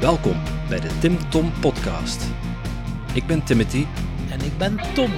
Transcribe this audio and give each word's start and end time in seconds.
Welkom 0.00 0.42
bij 0.68 0.80
de 0.80 0.98
Tim 1.00 1.30
Tom 1.30 1.52
Podcast. 1.60 2.22
Ik 3.14 3.26
ben 3.26 3.44
Timothy. 3.44 3.86
En 4.30 4.40
ik 4.40 4.58
ben 4.58 4.80
Tom. 4.94 5.12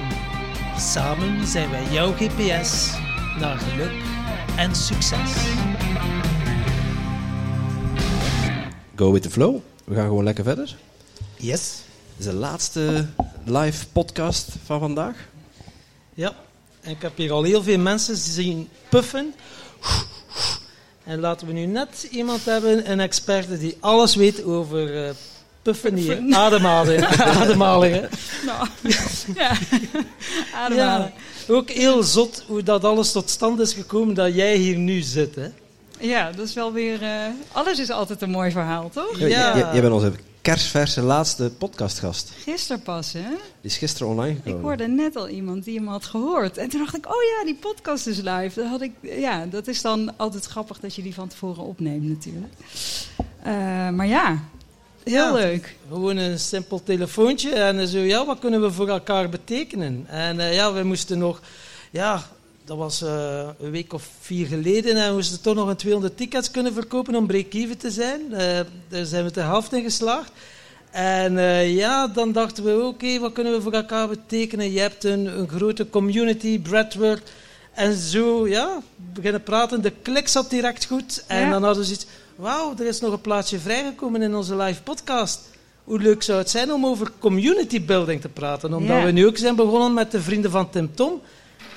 Samen 0.77 1.47
zijn 1.47 1.69
wij 1.69 1.91
jouw 1.91 2.11
GPS 2.11 2.91
naar 3.39 3.57
geluk 3.57 3.91
en 4.57 4.75
succes. 4.75 5.33
Go 8.95 9.11
with 9.11 9.21
the 9.21 9.29
flow. 9.29 9.59
We 9.83 9.95
gaan 9.95 10.07
gewoon 10.07 10.23
lekker 10.23 10.43
verder. 10.43 10.77
Yes. 11.37 11.81
Dit 12.15 12.25
is 12.25 12.25
de 12.25 12.33
laatste 12.33 13.07
live 13.43 13.87
podcast 13.87 14.49
van 14.65 14.79
vandaag. 14.79 15.15
Ja, 16.13 16.35
en 16.81 16.91
ik 16.91 17.01
heb 17.01 17.17
hier 17.17 17.31
al 17.31 17.43
heel 17.43 17.63
veel 17.63 17.79
mensen 17.79 18.17
zien 18.17 18.69
puffen. 18.89 19.33
En 21.11 21.19
laten 21.19 21.47
we 21.47 21.53
nu 21.53 21.65
net 21.65 22.07
iemand 22.11 22.45
hebben, 22.45 22.91
een 22.91 22.99
expert 22.99 23.59
die 23.59 23.77
alles 23.79 24.15
weet 24.15 24.43
over 24.43 25.05
uh, 25.05 25.09
puffen 25.61 25.95
hier. 25.95 26.23
Ademhaling. 26.29 27.05
Ademhalingen. 27.41 28.09
Nou, 28.45 28.67
ja. 29.35 29.51
Ademhalen. 30.55 31.13
Ja, 31.47 31.53
ook 31.53 31.69
heel 31.69 32.03
zot 32.03 32.43
hoe 32.47 32.63
dat 32.63 32.83
alles 32.83 33.11
tot 33.11 33.29
stand 33.29 33.59
is 33.59 33.73
gekomen 33.73 34.13
dat 34.13 34.35
jij 34.35 34.55
hier 34.55 34.77
nu 34.77 35.01
zit. 35.01 35.35
Hè? 35.35 35.47
Ja, 35.99 36.31
dat 36.31 36.47
is 36.47 36.53
wel 36.53 36.73
weer. 36.73 37.01
Uh, 37.01 37.09
alles 37.51 37.79
is 37.79 37.89
altijd 37.89 38.21
een 38.21 38.29
mooi 38.29 38.51
verhaal, 38.51 38.89
toch? 38.89 39.19
Ja, 39.19 39.27
ja. 39.27 39.71
Jij 39.73 39.81
bent 39.81 39.93
onze 39.93 40.11
kersverse 40.41 41.01
laatste 41.01 41.51
podcastgast. 41.57 42.31
Gisteren 42.43 42.81
pas, 42.81 43.13
hè? 43.13 43.29
Die 43.29 43.71
is 43.71 43.77
gisteren 43.77 44.07
online 44.07 44.35
gekomen. 44.35 44.57
Ik 44.59 44.65
hoorde 44.65 44.87
net 44.87 45.15
al 45.15 45.29
iemand 45.29 45.63
die 45.63 45.77
hem 45.77 45.87
had 45.87 46.05
gehoord. 46.05 46.57
En 46.57 46.69
toen 46.69 46.79
dacht 46.79 46.95
ik, 46.95 47.05
oh 47.05 47.23
ja, 47.37 47.45
die 47.45 47.55
podcast 47.55 48.07
is 48.07 48.17
live. 48.17 48.51
Dat, 48.55 48.65
had 48.65 48.81
ik, 48.81 48.91
ja, 49.01 49.45
dat 49.45 49.67
is 49.67 49.81
dan 49.81 50.17
altijd 50.17 50.45
grappig 50.45 50.79
dat 50.79 50.95
je 50.95 51.01
die 51.01 51.13
van 51.13 51.27
tevoren 51.27 51.63
opneemt 51.63 52.07
natuurlijk. 52.07 52.53
Uh, 53.39 53.89
maar 53.89 54.07
ja, 54.07 54.43
heel 55.03 55.13
ja, 55.13 55.31
leuk. 55.33 55.75
Gewoon 55.87 56.17
een 56.17 56.39
simpel 56.39 56.83
telefoontje 56.83 57.51
en 57.53 57.87
zo, 57.87 57.97
ja, 57.97 58.25
wat 58.25 58.39
kunnen 58.39 58.61
we 58.61 58.71
voor 58.71 58.89
elkaar 58.89 59.29
betekenen? 59.29 60.05
En 60.07 60.37
uh, 60.37 60.53
ja, 60.53 60.73
we 60.73 60.83
moesten 60.83 61.17
nog, 61.17 61.41
ja, 61.91 62.23
dat 62.71 62.79
was 62.79 63.01
uh, 63.01 63.47
een 63.59 63.71
week 63.71 63.93
of 63.93 64.09
vier 64.19 64.47
geleden 64.47 64.95
en 64.95 65.07
we 65.07 65.13
moesten 65.13 65.41
toch 65.41 65.55
nog 65.55 65.67
een 65.67 65.75
200 65.75 66.17
tickets 66.17 66.51
kunnen 66.51 66.73
verkopen 66.73 67.15
om 67.15 67.27
break-even 67.27 67.77
te 67.77 67.91
zijn. 67.91 68.21
Uh, 68.31 68.37
daar 68.87 69.05
zijn 69.05 69.23
we 69.23 69.31
de 69.31 69.41
helft 69.41 69.73
in 69.73 69.83
geslaagd. 69.83 70.31
En 70.91 71.33
uh, 71.33 71.75
ja, 71.75 72.07
dan 72.07 72.31
dachten 72.31 72.63
we, 72.63 72.73
oké, 72.73 72.85
okay, 72.85 73.19
wat 73.19 73.33
kunnen 73.33 73.53
we 73.53 73.61
voor 73.61 73.73
elkaar 73.73 74.07
betekenen? 74.07 74.71
Je 74.71 74.79
hebt 74.79 75.03
een, 75.03 75.39
een 75.39 75.49
grote 75.49 75.89
community, 75.89 76.59
breadwork. 76.59 77.21
En 77.73 77.95
zo, 77.95 78.47
ja, 78.47 78.81
beginnen 79.13 79.43
praten. 79.43 79.81
De 79.81 79.93
klik 80.01 80.27
zat 80.27 80.49
direct 80.49 80.85
goed. 80.85 81.23
En 81.27 81.41
ja. 81.41 81.49
dan 81.49 81.63
hadden 81.63 81.81
we 81.81 81.85
zoiets, 81.85 82.07
wauw, 82.35 82.73
er 82.79 82.85
is 82.85 82.99
nog 82.99 83.11
een 83.11 83.21
plaatsje 83.21 83.59
vrijgekomen 83.59 84.21
in 84.21 84.35
onze 84.35 84.55
live 84.55 84.81
podcast. 84.81 85.41
Hoe 85.83 85.99
leuk 85.99 86.23
zou 86.23 86.37
het 86.37 86.49
zijn 86.49 86.73
om 86.73 86.85
over 86.85 87.11
community 87.19 87.85
building 87.85 88.21
te 88.21 88.29
praten? 88.29 88.73
Omdat 88.73 88.97
ja. 88.97 89.05
we 89.05 89.11
nu 89.11 89.27
ook 89.27 89.37
zijn 89.37 89.55
begonnen 89.55 89.93
met 89.93 90.11
de 90.11 90.21
vrienden 90.21 90.51
van 90.51 90.69
Tim 90.69 90.95
Tom. 90.95 91.21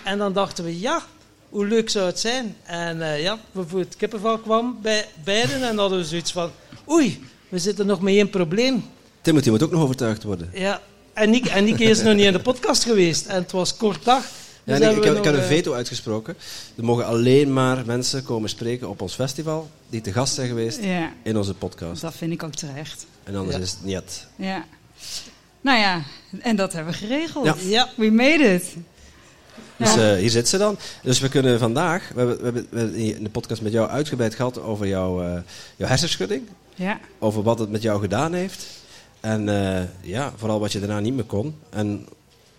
En 0.05 0.19
dan 0.19 0.33
dachten 0.33 0.65
we, 0.65 0.81
ja, 0.81 1.03
hoe 1.49 1.67
leuk 1.67 1.91
zou 1.91 2.07
het 2.07 2.21
zijn? 2.21 2.57
En 2.63 2.97
uh, 2.97 3.23
ja, 3.23 3.39
voor 3.69 3.79
het 3.79 3.97
kippenval 3.97 4.39
kwam 4.39 4.79
bij 4.83 5.09
beiden 5.25 5.63
en 5.63 5.79
hadden 5.79 5.99
we 5.99 6.05
zoiets 6.05 6.33
van, 6.33 6.51
oei, 6.91 7.25
we 7.49 7.59
zitten 7.59 7.87
nog 7.87 8.01
met 8.01 8.15
één 8.15 8.31
probleem. 8.31 8.85
Timothy 9.21 9.51
moet 9.51 9.63
ook 9.63 9.71
nog 9.71 9.83
overtuigd 9.83 10.23
worden. 10.23 10.51
Ja, 10.53 10.81
en 11.13 11.31
Nick, 11.31 11.47
en 11.47 11.65
Nick 11.65 11.79
is 11.79 12.03
nog 12.03 12.15
niet 12.15 12.25
in 12.25 12.33
de 12.33 12.41
podcast 12.41 12.85
geweest 12.85 13.27
en 13.27 13.43
het 13.43 13.53
was 13.53 13.77
kort 13.77 14.05
dag. 14.05 14.25
Dus 14.65 14.79
ja, 14.79 14.89
ik, 14.89 14.97
ik, 14.97 15.05
heb, 15.05 15.17
ik 15.17 15.25
heb 15.25 15.35
een 15.35 15.43
veto 15.43 15.73
uitgesproken. 15.73 16.37
Er 16.77 16.85
mogen 16.85 17.07
alleen 17.07 17.53
maar 17.53 17.83
mensen 17.87 18.25
komen 18.25 18.49
spreken 18.49 18.89
op 18.89 19.01
ons 19.01 19.15
festival 19.15 19.71
die 19.89 20.01
te 20.01 20.13
gast 20.13 20.35
zijn 20.35 20.49
geweest 20.49 20.83
ja. 20.83 21.13
in 21.23 21.37
onze 21.37 21.55
podcast. 21.55 22.01
Dat 22.01 22.15
vind 22.15 22.33
ik 22.33 22.43
ook 22.43 22.55
terecht. 22.55 23.07
En 23.25 23.35
anders 23.37 23.57
ja. 23.57 23.63
is 23.63 23.71
het 23.71 23.85
niet. 23.85 24.27
Ja. 24.37 24.65
Nou 25.61 25.79
ja, 25.79 26.03
en 26.41 26.57
dat 26.57 26.73
hebben 26.73 26.93
we 26.93 26.99
geregeld. 26.99 27.45
Ja. 27.45 27.55
ja. 27.61 27.91
We 27.97 28.11
made 28.11 28.55
it. 28.55 28.75
Dus 29.77 29.97
uh, 29.97 30.13
hier 30.13 30.31
zit 30.31 30.49
ze 30.49 30.59
dan. 30.59 30.79
Dus 31.03 31.21
we 31.21 31.29
kunnen 31.29 31.59
vandaag, 31.59 32.09
we 32.09 32.19
hebben, 32.19 32.37
we 32.37 32.45
hebben, 32.45 32.67
we 32.71 32.79
hebben 32.79 32.97
in 32.97 33.23
de 33.23 33.31
podcast 33.31 33.63
met 33.63 33.73
jou 33.73 33.89
uitgebreid 33.89 34.35
gehad 34.35 34.61
over 34.61 34.87
jouw, 34.87 35.23
uh, 35.23 35.39
jouw 35.77 35.89
hersenschudding. 35.89 36.49
Ja. 36.75 37.01
Over 37.19 37.43
wat 37.43 37.59
het 37.59 37.71
met 37.71 37.83
jou 37.83 38.01
gedaan 38.01 38.33
heeft. 38.33 38.67
En 39.21 39.49
uh, 39.49 39.81
ja, 40.01 40.33
vooral 40.37 40.61
wat 40.61 40.73
je 40.73 40.79
daarna 40.79 41.01
niet 41.01 41.15
meer 41.15 41.25
kon. 41.25 41.55
En 41.71 42.07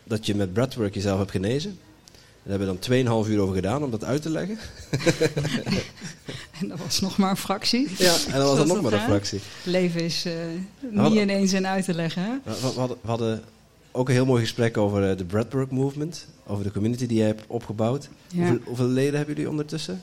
dat 0.03 0.25
je 0.25 0.35
met 0.35 0.53
breathwork 0.53 0.93
jezelf 0.93 1.17
hebt 1.17 1.31
genezen. 1.31 1.79
Daar 2.43 2.59
hebben 2.59 2.79
we 2.79 3.05
dan 3.05 3.23
2,5 3.25 3.29
uur 3.29 3.39
over 3.39 3.55
gedaan 3.55 3.83
om 3.83 3.91
dat 3.91 4.03
uit 4.03 4.21
te 4.21 4.29
leggen. 4.29 4.57
en 6.59 6.67
dat 6.67 6.79
was 6.79 6.99
nog 6.99 7.17
maar 7.17 7.29
een 7.29 7.37
fractie. 7.37 7.89
Ja, 7.97 8.15
en 8.31 8.39
dat 8.39 8.47
was 8.47 8.57
dan 8.57 8.67
nog 8.67 8.81
maar 8.81 8.93
een 8.93 8.99
fractie. 8.99 9.41
Leven 9.63 10.01
is 10.01 10.25
niet 10.79 11.13
ineens 11.13 11.53
in 11.53 11.67
uit 11.67 11.85
te 11.85 11.93
leggen. 11.93 12.23
Hè? 12.23 12.31
We, 12.43 12.71
we, 12.73 12.79
hadden, 12.79 12.97
we 13.01 13.07
hadden 13.07 13.43
ook 13.95 14.07
een 14.07 14.13
heel 14.13 14.25
mooi 14.25 14.41
gesprek 14.41 14.77
over 14.77 15.17
de 15.17 15.25
breathwork 15.25 15.71
movement. 15.71 16.27
Over 16.47 16.63
de 16.63 16.71
community 16.71 17.07
die 17.07 17.17
je 17.17 17.23
hebt 17.23 17.43
opgebouwd. 17.47 18.09
Ja. 18.27 18.37
Hoeveel, 18.37 18.59
hoeveel, 18.65 18.87
leden 18.87 19.15
hebben 19.15 19.35
jullie 19.35 19.49
ondertussen? 19.49 20.01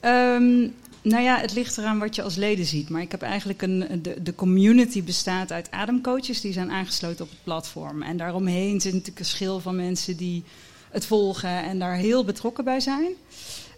Um, 0.00 0.74
nou 1.02 1.22
ja, 1.22 1.38
het 1.38 1.54
ligt 1.54 1.78
eraan 1.78 1.98
wat 1.98 2.14
je 2.14 2.22
als 2.22 2.36
leden 2.36 2.66
ziet. 2.66 2.88
Maar 2.88 3.00
ik 3.00 3.10
heb 3.10 3.22
eigenlijk 3.22 3.62
een. 3.62 4.00
De, 4.02 4.22
de 4.22 4.34
community 4.34 5.02
bestaat 5.02 5.52
uit 5.52 5.70
ademcoaches 5.70 6.40
die 6.40 6.52
zijn 6.52 6.70
aangesloten 6.70 7.24
op 7.24 7.30
het 7.30 7.42
platform. 7.42 8.02
En 8.02 8.16
daaromheen 8.16 8.80
zit 8.80 8.92
natuurlijk 8.92 9.18
een 9.18 9.24
schil 9.24 9.60
van 9.60 9.76
mensen 9.76 10.16
die 10.16 10.42
het 10.90 11.06
volgen 11.06 11.62
en 11.62 11.78
daar 11.78 11.94
heel 11.94 12.24
betrokken 12.24 12.64
bij 12.64 12.80
zijn. 12.80 13.10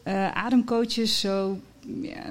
Uh, 0.04 0.30
ademcoaches, 0.30 1.20
zo 1.20 1.58
ja, 2.02 2.22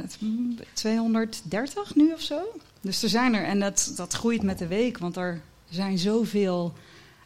230 0.74 1.96
nu 1.96 2.14
of 2.14 2.22
zo. 2.22 2.40
Dus 2.82 3.04
er 3.04 3.10
zijn 3.10 3.34
er. 3.34 3.44
En 3.44 3.60
dat, 3.60 3.94
dat 3.96 4.14
groeit 4.14 4.44
met 4.44 4.58
de 4.58 4.68
week, 4.68 4.98
want 4.98 5.16
er 5.16 5.42
zijn 5.70 5.98
zoveel 5.98 6.74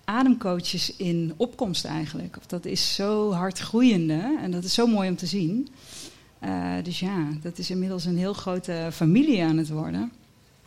ademcoaches 0.09 0.95
in 0.95 1.33
opkomst 1.37 1.85
eigenlijk. 1.85 2.37
Of 2.37 2.45
dat 2.45 2.65
is 2.65 2.95
zo 2.95 3.31
hard 3.31 3.59
groeiende 3.59 4.37
en 4.41 4.51
dat 4.51 4.63
is 4.63 4.73
zo 4.73 4.87
mooi 4.87 5.09
om 5.09 5.15
te 5.15 5.25
zien. 5.25 5.69
Uh, 6.43 6.73
dus 6.83 6.99
ja, 6.99 7.27
dat 7.41 7.57
is 7.57 7.69
inmiddels 7.69 8.05
een 8.05 8.17
heel 8.17 8.33
grote 8.33 8.89
familie 8.91 9.43
aan 9.43 9.57
het 9.57 9.69
worden. 9.69 10.11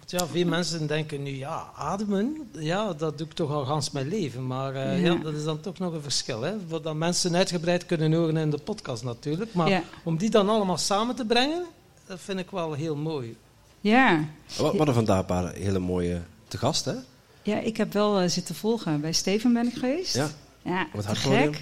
Ja, 0.07 0.27
veel 0.27 0.47
mensen 0.47 0.87
denken 0.87 1.23
nu, 1.23 1.31
ja, 1.31 1.71
ademen, 1.77 2.51
ja, 2.59 2.93
dat 2.93 3.19
doe 3.19 3.27
ik 3.27 3.33
toch 3.33 3.51
al 3.51 3.65
gans 3.65 3.91
mijn 3.91 4.09
leven. 4.09 4.47
Maar 4.47 4.75
uh, 4.75 5.03
ja. 5.03 5.13
ja. 5.13 5.19
dat 5.19 5.35
is 5.35 5.45
dan 5.45 5.61
toch 5.61 5.79
nog 5.79 5.93
een 5.93 6.03
verschil. 6.03 6.43
Hè? 6.43 6.53
Wat 6.69 6.83
dan 6.83 6.99
mensen 6.99 7.37
uitgebreid 7.37 7.87
kunnen 7.87 8.13
horen 8.13 8.37
in 8.37 8.51
de 8.51 8.59
podcast 8.59 9.05
natuurlijk. 9.05 9.55
Maar 9.55 9.69
ja. 9.69 9.83
om 10.05 10.17
die 10.17 10.31
dan 10.31 10.49
allemaal 10.49 10.79
samen 10.79 11.15
te 11.15 11.25
brengen, 11.25 11.65
dat 12.07 12.21
vind 12.21 12.39
ik 12.39 12.51
wel 12.51 12.73
heel 12.73 12.97
mooi. 12.97 13.37
Ja. 13.81 14.25
We 14.57 14.63
hadden 14.63 14.95
vandaag 14.95 15.19
een 15.19 15.25
paar 15.25 15.53
hele 15.53 15.79
mooie 15.79 16.23
te 16.49 16.59
gast, 16.59 16.85
hè? 16.85 16.95
Ja, 17.43 17.59
ik 17.59 17.77
heb 17.77 17.93
wel 17.93 18.23
uh, 18.23 18.29
zitten 18.29 18.55
volgen. 18.55 19.01
Bij 19.01 19.13
Steven 19.13 19.53
ben 19.53 19.67
ik 19.67 19.75
geweest. 19.75 20.15
Ja, 20.15 20.31
ja 20.63 20.89
het 20.93 21.05
hartpodium. 21.05 21.55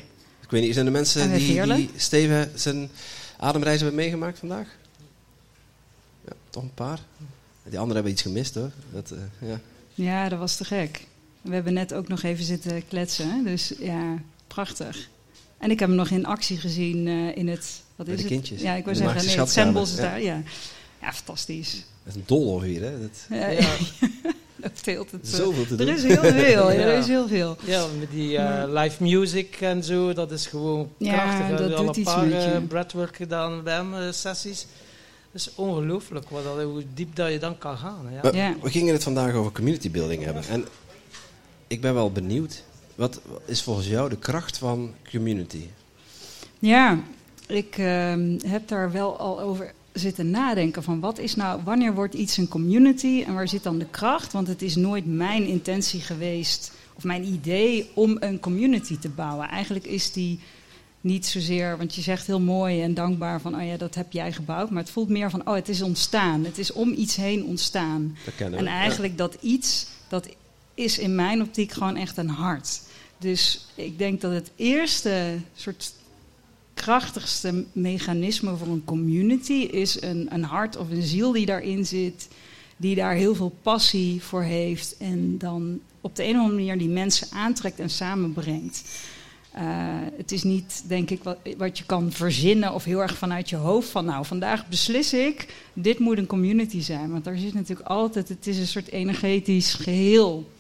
Ik 0.43 0.57
weet 0.57 0.63
niet, 0.63 0.75
zijn 0.75 0.87
er 0.87 0.93
mensen 0.93 1.33
die, 1.33 1.63
die 1.75 1.91
Steven 1.97 2.51
zijn 2.55 2.91
ademreizen 3.37 3.87
hebben 3.87 4.05
meegemaakt 4.05 4.39
vandaag? 4.39 4.69
Ja, 6.25 6.33
toch 6.51 6.63
een 6.63 6.75
paar. 6.75 7.01
Die 7.63 7.79
anderen 7.79 7.95
hebben 7.95 8.13
iets 8.13 8.23
gemist 8.23 8.55
hoor. 8.55 8.71
Dat, 8.93 9.13
uh, 9.13 9.49
ja. 9.49 9.61
ja, 9.95 10.29
dat 10.29 10.39
was 10.39 10.57
te 10.57 10.65
gek. 10.65 11.07
We 11.41 11.55
hebben 11.55 11.73
net 11.73 11.95
ook 11.95 12.09
nog 12.09 12.23
even 12.23 12.45
zitten 12.45 12.89
kletsen. 12.89 13.45
Dus 13.45 13.73
ja, 13.79 14.19
prachtig. 14.47 15.09
En 15.59 15.71
ik 15.71 15.79
heb 15.79 15.89
hem 15.89 15.97
nog 15.97 16.11
in 16.11 16.27
actie 16.27 16.57
gezien 16.57 17.07
uh, 17.07 17.37
in 17.37 17.49
het... 17.49 17.83
Wat 17.97 18.07
Bij 18.07 18.15
is 18.15 18.23
de 18.23 18.29
het? 18.29 18.37
kindjes. 18.37 18.61
Ja, 18.61 18.75
ik 18.75 18.85
wil 18.85 18.95
zeggen, 18.95 19.27
nee, 19.27 19.39
het 19.39 19.51
Sandbos 19.51 19.91
is 19.91 19.97
ja. 19.97 20.03
daar. 20.03 20.23
Ja. 20.23 20.43
ja, 21.01 21.13
fantastisch. 21.13 21.73
Dat 21.73 22.15
is 22.15 22.15
een 22.15 22.23
doolhof 22.27 22.63
hier, 22.63 22.83
hè? 22.83 23.01
Dat... 23.01 23.27
Ja, 23.29 23.49
teelt 24.83 25.11
het. 25.11 25.29
Zoveel 25.29 25.67
te 25.67 25.71
er 25.71 25.87
doen. 25.87 25.95
is 25.95 26.03
heel 26.03 26.23
veel, 26.23 26.71
ja. 26.73 26.79
er 26.79 26.99
is 26.99 27.07
heel 27.07 27.29
veel. 27.29 27.57
Ja, 27.65 27.87
met 27.99 28.11
die 28.11 28.33
uh, 28.33 28.65
live 28.67 29.03
music 29.03 29.61
en 29.61 29.85
zo, 29.85 30.13
dat 30.13 30.31
is 30.31 30.47
gewoon 30.47 30.91
ja, 30.99 31.13
prachtig. 31.13 31.39
We 31.39 31.63
hebben 31.63 31.77
al 31.77 31.97
een 31.97 32.03
paar 32.03 32.27
uh, 32.27 32.57
breathwork 32.69 33.17
gedaan 33.17 33.63
bij 33.63 33.75
hem, 33.75 33.95
uh, 33.95 34.01
sessies. 34.11 34.67
Het 35.33 35.41
is 35.41 35.55
ongelooflijk 35.55 36.31
wat, 36.31 36.43
hoe 36.63 36.83
diep 36.95 37.17
dat 37.17 37.33
je 37.33 37.39
dan 37.39 37.59
kan 37.59 37.77
gaan. 37.77 38.07
Ja. 38.13 38.31
We, 38.31 38.37
ja. 38.37 38.55
we 38.63 38.71
gingen 38.71 38.93
het 38.93 39.03
vandaag 39.03 39.35
over 39.35 39.53
community 39.53 39.91
building 39.91 40.25
hebben. 40.25 40.43
En 40.49 40.65
ik 41.67 41.81
ben 41.81 41.95
wel 41.95 42.13
benieuwd, 42.13 42.65
wat 42.95 43.21
is 43.45 43.63
volgens 43.63 43.87
jou 43.87 44.09
de 44.09 44.19
kracht 44.19 44.59
van 44.59 44.95
community? 45.11 45.67
Ja, 46.59 46.99
ik 47.47 47.75
heb 48.47 48.69
daar 48.69 48.93
wel 48.93 49.19
al 49.19 49.41
over 49.41 49.73
zitten 49.93 50.31
nadenken 50.31 50.83
van 50.83 51.01
wat 51.01 51.19
is 51.19 51.35
nou, 51.35 51.61
wanneer 51.65 51.95
wordt 51.95 52.15
iets 52.15 52.37
een 52.37 52.49
community 52.49 53.25
en 53.27 53.35
waar 53.35 53.49
zit 53.49 53.63
dan 53.63 53.79
de 53.79 53.87
kracht? 53.91 54.33
Want 54.33 54.47
het 54.47 54.63
is 54.63 54.77
nooit 54.77 55.07
mijn 55.07 55.47
intentie 55.47 56.01
geweest 56.01 56.73
of 56.95 57.05
mijn 57.05 57.25
idee 57.25 57.91
om 57.95 58.17
een 58.21 58.41
community 58.41 58.99
te 58.99 59.09
bouwen. 59.09 59.49
Eigenlijk 59.49 59.87
is 59.87 60.13
die 60.13 60.41
niet 61.01 61.27
zozeer, 61.27 61.77
want 61.77 61.95
je 61.95 62.01
zegt 62.01 62.27
heel 62.27 62.41
mooi 62.41 62.83
en 62.83 62.95
dankbaar 62.95 63.41
van, 63.41 63.55
oh 63.55 63.67
ja, 63.67 63.77
dat 63.77 63.95
heb 63.95 64.13
jij 64.13 64.33
gebouwd, 64.33 64.71
maar 64.71 64.83
het 64.83 64.93
voelt 64.93 65.09
meer 65.09 65.31
van, 65.31 65.49
oh, 65.49 65.55
het 65.55 65.69
is 65.69 65.83
ontstaan. 65.83 66.45
Het 66.45 66.59
is 66.59 66.73
om 66.73 66.93
iets 66.93 67.17
heen 67.17 67.45
ontstaan. 67.45 68.17
En 68.39 68.67
eigenlijk 68.67 69.13
ja. 69.13 69.19
dat 69.19 69.37
iets, 69.41 69.87
dat 70.09 70.29
is 70.75 70.99
in 70.99 71.15
mijn 71.15 71.43
optiek 71.43 71.73
gewoon 71.73 71.97
echt 71.97 72.17
een 72.17 72.29
hart. 72.29 72.81
Dus 73.19 73.67
ik 73.75 73.99
denk 73.99 74.21
dat 74.21 74.33
het 74.33 74.51
eerste 74.57 75.39
soort 75.55 75.93
krachtigste 76.81 77.65
mechanisme 77.73 78.57
voor 78.57 78.67
een 78.67 78.85
community 78.85 79.53
is 79.53 80.03
een, 80.03 80.27
een 80.31 80.45
hart 80.45 80.77
of 80.77 80.91
een 80.91 81.03
ziel 81.03 81.33
die 81.33 81.47
daarin 81.47 81.87
zit, 81.87 82.29
die 82.77 82.95
daar 82.95 83.15
heel 83.15 83.35
veel 83.35 83.57
passie 83.63 84.23
voor 84.23 84.43
heeft 84.43 84.97
en 84.97 85.39
dan 85.39 85.81
op 86.01 86.17
de 86.17 86.25
een 86.25 86.35
of 86.35 86.37
andere 86.37 86.55
manier 86.55 86.79
die 86.79 86.89
mensen 86.89 87.29
aantrekt 87.31 87.79
en 87.79 87.91
samenbrengt. 87.91 88.83
Uh, 89.57 89.63
het 90.17 90.33
is 90.33 90.43
niet, 90.43 90.85
denk 90.87 91.11
ik, 91.11 91.23
wat, 91.23 91.39
wat, 91.57 91.79
je 91.79 91.85
kan 91.85 92.13
verzinnen 92.13 92.75
of 92.75 92.85
heel 92.85 93.01
erg 93.01 93.17
vanuit 93.17 93.49
je 93.49 93.57
hoofd 93.57 93.89
van, 93.89 94.05
nou, 94.05 94.25
vandaag 94.25 94.69
beslis 94.69 95.13
ik, 95.13 95.55
dit 95.73 95.99
moet 95.99 96.19
een 96.19 96.27
community 96.27 96.81
zijn. 96.81 97.11
Want 97.11 97.25
daar 97.25 97.37
zit 97.37 97.55
natuurlijk 97.55 97.89
altijd, 97.89 98.29
het 98.29 98.47
is 98.47 98.59
een 98.59 98.67
soort 98.67 98.89
energetisch 98.89 99.75
geheel, 99.75 100.51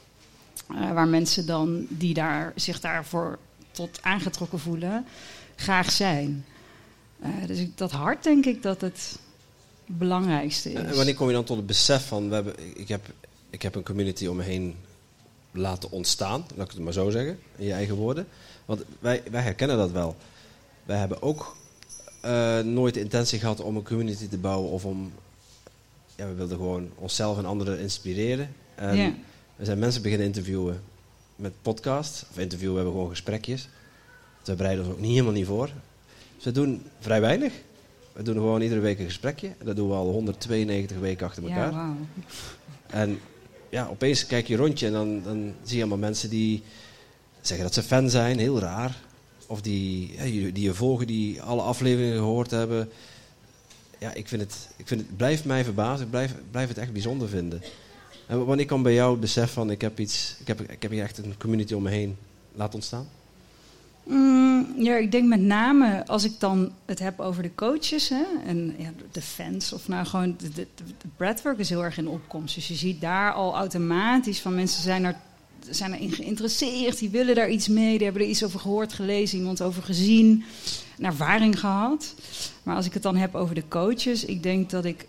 uh, 0.71 0.93
waar 0.93 1.09
mensen 1.09 1.47
dan, 1.47 1.87
die 1.89 2.15
daar, 2.15 2.53
zich 2.55 2.81
daarvoor 2.81 3.39
tot 3.71 3.99
aangetrokken 4.03 4.59
voelen, 4.59 5.05
graag 5.61 5.91
zijn. 5.91 6.45
Uh, 7.23 7.47
dus 7.47 7.67
dat 7.75 7.91
hart, 7.91 8.23
denk 8.23 8.45
ik, 8.47 8.63
dat 8.63 8.81
het 8.81 9.19
belangrijkste 9.87 10.73
is. 10.73 10.79
En 10.79 10.97
wanneer 10.97 11.15
kom 11.15 11.27
je 11.27 11.33
dan 11.33 11.45
tot 11.45 11.57
het 11.57 11.67
besef 11.67 12.07
van, 12.07 12.29
we 12.29 12.35
hebben, 12.35 12.79
ik, 12.79 12.89
heb, 12.89 13.13
ik 13.51 13.63
heb 13.63 13.75
een 13.75 13.83
community 13.83 14.27
om 14.27 14.37
me 14.37 14.43
heen 14.43 14.75
laten 15.53 15.91
ontstaan, 15.91 16.45
laat 16.55 16.67
ik 16.67 16.73
het 16.73 16.83
maar 16.83 16.93
zo 16.93 17.11
zeggen, 17.11 17.39
in 17.57 17.67
je 17.67 17.73
eigen 17.73 17.95
woorden. 17.95 18.27
Want 18.65 18.83
wij, 18.99 19.23
wij 19.31 19.43
herkennen 19.43 19.77
dat 19.77 19.91
wel. 19.91 20.17
Wij 20.85 20.99
hebben 20.99 21.23
ook 21.23 21.57
uh, 22.25 22.59
nooit 22.59 22.95
de 22.95 23.01
intentie 23.01 23.39
gehad 23.39 23.61
om 23.61 23.77
een 23.77 23.85
community 23.85 24.29
te 24.29 24.39
bouwen 24.39 24.71
of 24.71 24.85
om. 24.85 25.13
Ja, 26.17 26.27
we 26.27 26.35
wilden 26.35 26.57
gewoon 26.57 26.91
onszelf 26.95 27.39
en 27.39 27.45
anderen 27.45 27.79
inspireren. 27.79 28.55
En 28.75 28.97
yeah. 28.97 29.13
we 29.57 29.65
zijn 29.65 29.79
mensen 29.79 30.03
beginnen 30.03 30.27
interviewen 30.27 30.83
met 31.37 31.53
podcast. 31.63 32.27
Of 32.31 32.39
interviewen, 32.39 32.75
we 32.75 32.81
hebben 32.81 32.99
gewoon 32.99 33.15
gesprekjes. 33.15 33.69
Dus 34.51 34.59
we 34.59 34.65
bereiden 34.65 34.85
ons 34.85 34.95
ook 34.95 35.01
niet 35.01 35.11
helemaal 35.11 35.33
niet 35.33 35.47
voor. 35.47 35.71
Dus 36.35 36.45
we 36.45 36.53
doen 36.53 36.83
vrij 37.01 37.21
weinig. 37.21 37.53
We 38.13 38.23
doen 38.23 38.35
gewoon 38.35 38.61
iedere 38.61 38.81
week 38.81 38.99
een 38.99 39.05
gesprekje. 39.05 39.53
Dat 39.65 39.77
doen 39.77 39.89
we 39.89 39.95
al 39.95 40.11
192 40.11 40.99
weken 40.99 41.27
achter 41.27 41.43
elkaar. 41.43 41.73
Ja, 41.73 41.87
wow. 41.87 41.97
En 42.87 43.21
ja, 43.69 43.87
opeens 43.87 44.27
kijk 44.27 44.47
je 44.47 44.57
rondje 44.57 44.87
en 44.87 44.93
dan, 44.93 45.23
dan 45.23 45.55
zie 45.63 45.77
je 45.77 45.83
allemaal 45.83 46.09
mensen 46.09 46.31
die 46.31 46.63
zeggen 47.41 47.65
dat 47.65 47.75
ze 47.75 47.83
fan 47.83 48.11
zijn, 48.11 48.39
heel 48.39 48.59
raar. 48.59 48.97
Of 49.47 49.61
die, 49.61 50.17
die 50.53 50.63
je 50.63 50.75
volgen, 50.75 51.07
die 51.07 51.43
alle 51.43 51.63
afleveringen 51.63 52.17
gehoord 52.17 52.51
hebben. 52.51 52.89
Ja, 53.99 54.15
ik 54.15 54.29
vind 54.29 54.43
het, 54.43 54.69
ik 54.77 54.87
vind 54.87 55.01
het 55.01 55.17
blijft 55.17 55.45
mij 55.45 55.65
verbazen. 55.65 56.05
Ik 56.05 56.11
blijf, 56.11 56.35
blijf 56.51 56.69
het 56.69 56.79
echt 56.79 56.93
bijzonder 56.93 57.29
vinden. 57.29 57.63
En 58.27 58.45
wanneer 58.45 58.67
kan 58.67 58.83
bij 58.83 58.95
jou 58.95 59.11
het 59.11 59.21
besef 59.21 59.53
van 59.53 59.71
ik 59.71 59.81
heb 59.81 59.99
iets, 59.99 60.37
ik 60.41 60.47
heb, 60.47 60.61
ik 60.61 60.83
heb 60.83 60.91
hier 60.91 61.03
echt 61.03 61.19
een 61.19 61.35
community 61.39 61.75
om 61.75 61.83
me 61.83 61.91
heen 61.91 62.17
laten 62.55 62.75
ontstaan? 62.75 63.09
Mm, 64.11 64.67
ja, 64.77 64.97
ik 64.97 65.13
denk 65.13 65.29
met 65.29 65.41
name 65.41 66.07
als 66.07 66.25
ik 66.25 66.33
dan 66.39 66.73
het 66.85 66.99
heb 66.99 67.21
over 67.21 67.43
de 67.43 67.55
coaches 67.55 68.09
hè, 68.09 68.23
en 68.47 68.75
ja, 68.79 68.93
de 69.13 69.23
fans, 69.23 69.73
of 69.73 69.89
nou 69.89 70.07
gewoon 70.07 70.35
de, 70.39 70.49
de, 70.49 70.67
de 70.75 71.09
breathwork 71.17 71.59
is 71.59 71.69
heel 71.69 71.85
erg 71.85 71.99
in 71.99 72.09
opkomst. 72.09 72.55
Dus 72.55 72.69
je 72.69 72.75
ziet 72.75 73.01
daar 73.01 73.33
al 73.33 73.55
automatisch 73.55 74.41
van 74.41 74.55
mensen 74.55 74.83
zijn 74.83 75.05
er 75.05 75.17
zijn 75.69 75.93
erin 75.93 76.13
geïnteresseerd, 76.13 76.99
die 76.99 77.11
willen 77.11 77.35
daar 77.35 77.51
iets 77.51 77.69
mee, 77.69 77.97
die 77.97 78.05
hebben 78.05 78.23
er 78.23 78.29
iets 78.29 78.45
over 78.45 78.61
gehoord, 78.61 78.93
gelezen, 78.93 79.39
iemand 79.39 79.63
over 79.63 79.83
gezien, 79.83 80.45
een 80.99 81.05
ervaring 81.05 81.61
gehad. 81.61 82.15
Maar 82.63 82.77
als 82.77 82.87
ik 82.87 82.95
het 82.95 83.03
dan 83.03 83.17
heb 83.17 83.35
over 83.35 83.55
de 83.55 83.69
coaches, 83.69 84.25
ik 84.25 84.43
denk 84.43 84.71
dat 84.71 84.85
ik 84.85 85.07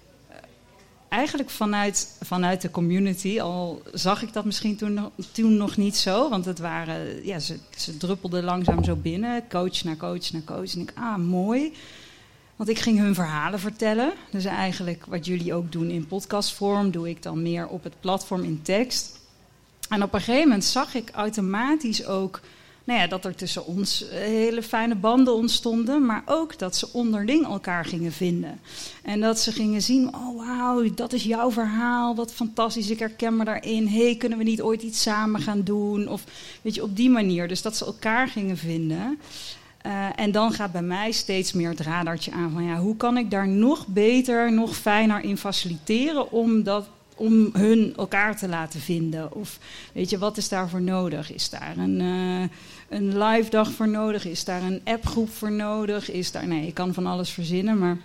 eigenlijk 1.12 1.50
vanuit, 1.50 2.18
vanuit 2.22 2.62
de 2.62 2.72
community, 2.72 3.40
al 3.40 3.82
zag 3.94 4.22
ik 4.22 4.34
dat 4.34 4.46
misschien 4.46 4.76
toen, 4.76 5.00
toen 5.32 5.58
nog 5.58 5.78
niet 5.78 5.98
zo, 5.98 6.30
want 6.30 6.46
het 6.46 6.60
waren, 6.60 7.26
ja, 7.26 7.40
ze, 7.40 7.58
ze 7.78 7.98
druppelden 7.98 8.44
langzaam 8.44 8.84
zo 8.84 8.96
binnen, 8.96 9.44
coach 9.50 9.84
naar 9.84 9.98
coach 9.98 10.32
naar 10.32 10.44
coach. 10.44 10.74
En 10.74 10.82
ik, 10.82 10.92
ah, 10.96 11.18
mooi. 11.18 11.74
Want 12.56 12.70
ik 12.70 12.80
ging 12.80 13.00
hun 13.00 13.16
verhalen 13.16 13.60
vertellen. 13.60 14.14
Dus 14.30 14.46
eigenlijk 14.46 15.06
wat 15.06 15.26
jullie 15.26 15.54
ook 15.54 15.72
doen 15.72 15.90
in 15.90 16.08
podcastvorm, 16.08 16.92
doe 16.92 17.10
ik 17.10 17.24
dan 17.24 17.42
meer 17.42 17.68
op 17.68 17.84
het 17.84 18.00
platform 18.00 18.44
in 18.44 18.62
tekst. 18.62 19.20
En 19.90 20.04
op 20.04 20.14
een 20.14 20.20
gegeven 20.20 20.48
moment 20.48 20.66
zag 20.66 20.96
ik 20.96 21.10
automatisch 21.10 22.06
ook 22.06 22.40
nou 22.84 23.00
ja, 23.00 23.08
dat 23.08 23.26
er 23.26 23.36
tussen 23.36 23.66
ons 23.66 24.06
hele 24.10 24.64
fijne 24.64 24.96
banden 24.96 25.34
ontstonden, 25.34 26.06
maar 26.06 26.24
ook 26.26 26.58
dat 26.58 26.76
ze 26.76 26.94
onderling 26.94 27.46
elkaar 27.46 27.86
gingen 27.86 28.12
vinden. 28.12 28.60
En 29.04 29.20
dat 29.20 29.40
ze 29.40 29.52
gingen 29.52 29.82
zien, 29.82 30.16
oh 30.16 30.46
wauw, 30.46 30.94
dat 30.94 31.14
is 31.14 31.24
jouw 31.24 31.52
verhaal, 31.52 32.16
wat 32.16 32.34
fantastisch, 32.34 32.90
ik 32.90 33.00
herken 33.00 33.36
me 33.36 33.46
daarin. 33.46 33.88
hey, 33.88 34.16
kunnen 34.16 34.38
we 34.38 34.44
niet 34.44 34.62
ooit 34.62 34.82
iets 34.82 35.02
samen 35.02 35.42
gaan 35.42 35.64
doen? 35.64 36.08
Of 36.08 36.24
weet 36.62 36.76
je, 36.76 36.84
op 36.84 36.96
die 36.96 37.10
manier. 37.10 37.48
Dus 37.48 37.62
dat 37.62 37.78
ze 37.78 37.86
elkaar 37.86 38.28
gingen 38.28 38.58
vinden. 38.58 39.20
Uh, 39.86 40.06
en 40.16 40.32
dan 40.32 40.54
gaat 40.54 40.72
bij 40.72 40.82
mij 40.82 41.12
steeds 41.12 41.54
meer 41.54 41.70
het 41.70 41.80
radartje 41.80 42.32
aan 42.32 42.52
van 42.52 42.64
ja, 42.64 42.78
hoe 42.78 42.96
kan 42.96 43.18
ik 43.18 43.32
daar 43.32 43.48
nog 43.48 43.88
beter, 43.88 44.54
nog 44.54 44.76
fijner 44.76 45.24
in 45.24 45.38
faciliteren 45.38 46.32
om 46.32 46.64
dat 46.64 46.88
om 47.16 47.50
hun 47.54 47.94
elkaar 47.98 48.38
te 48.38 48.48
laten 48.48 48.80
vinden? 48.80 49.34
Of 49.34 49.60
weet 49.94 50.10
je, 50.10 50.18
wat 50.18 50.38
is 50.38 50.50
daarvoor 50.50 50.82
nodig? 50.82 51.34
Is 51.34 51.50
daar 51.50 51.78
een, 51.78 52.00
uh, 52.00 52.48
een 52.90 53.24
live 53.24 53.50
dag 53.50 53.72
voor 53.72 53.90
nodig? 53.90 54.26
Is 54.26 54.44
daar 54.44 54.62
een 54.62 54.82
appgroep 54.84 55.30
voor 55.30 55.52
nodig? 55.52 56.12
Is 56.12 56.32
daar, 56.32 56.48
nee, 56.48 56.66
je 56.66 56.74
kan 56.74 56.94
van 56.94 57.06
alles 57.06 57.30
verzinnen, 57.30 57.78
maar 57.78 57.98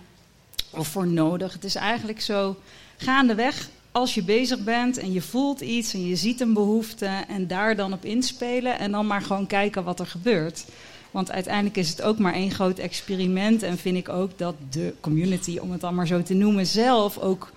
of 0.69 0.87
voor 0.87 1.07
nodig. 1.07 1.53
Het 1.53 1.63
is 1.63 1.75
eigenlijk 1.75 2.21
zo 2.21 2.55
gaandeweg. 2.97 3.69
Als 3.91 4.13
je 4.13 4.23
bezig 4.23 4.63
bent 4.63 4.97
en 4.97 5.13
je 5.13 5.21
voelt 5.21 5.61
iets 5.61 5.93
en 5.93 6.07
je 6.07 6.15
ziet 6.15 6.41
een 6.41 6.53
behoefte 6.53 7.09
en 7.27 7.47
daar 7.47 7.75
dan 7.75 7.93
op 7.93 8.05
inspelen 8.05 8.79
en 8.79 8.91
dan 8.91 9.07
maar 9.07 9.21
gewoon 9.21 9.47
kijken 9.47 9.83
wat 9.83 9.99
er 9.99 10.07
gebeurt. 10.07 10.65
Want 11.11 11.31
uiteindelijk 11.31 11.77
is 11.77 11.89
het 11.89 12.01
ook 12.01 12.17
maar 12.17 12.33
één 12.33 12.51
groot 12.51 12.77
experiment. 12.77 13.63
En 13.63 13.77
vind 13.77 13.97
ik 13.97 14.09
ook 14.09 14.37
dat 14.37 14.55
de 14.69 14.93
community, 14.99 15.57
om 15.57 15.71
het 15.71 15.81
dan 15.81 15.95
maar 15.95 16.07
zo 16.07 16.23
te 16.23 16.33
noemen, 16.33 16.65
zelf 16.65 17.17
ook 17.17 17.51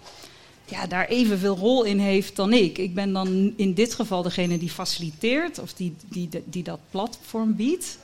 ja, 0.70 0.86
daar 0.86 1.06
evenveel 1.06 1.56
rol 1.56 1.84
in 1.84 1.98
heeft 1.98 2.36
dan 2.36 2.52
ik. 2.52 2.78
Ik 2.78 2.94
ben 2.94 3.12
dan 3.12 3.52
in 3.56 3.74
dit 3.74 3.94
geval 3.94 4.22
degene 4.22 4.58
die 4.58 4.70
faciliteert 4.70 5.58
of 5.58 5.72
die, 5.72 5.94
die, 6.08 6.28
die 6.44 6.62
dat 6.62 6.78
platform 6.90 7.56
biedt. 7.56 7.98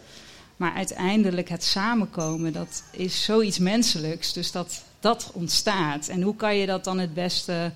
Maar 0.57 0.73
uiteindelijk 0.73 1.49
het 1.49 1.65
samenkomen, 1.65 2.53
dat 2.53 2.83
is 2.91 3.25
zoiets 3.25 3.59
menselijks. 3.59 4.33
Dus 4.33 4.53
dat, 4.53 4.83
dat 5.01 5.31
ontstaat. 5.33 6.09
En 6.09 6.23
hoe 6.23 6.37
kan 6.37 6.57
je 6.57 6.67
dat 6.67 6.85
dan 6.85 6.99
het 6.99 7.15
beste 7.15 7.73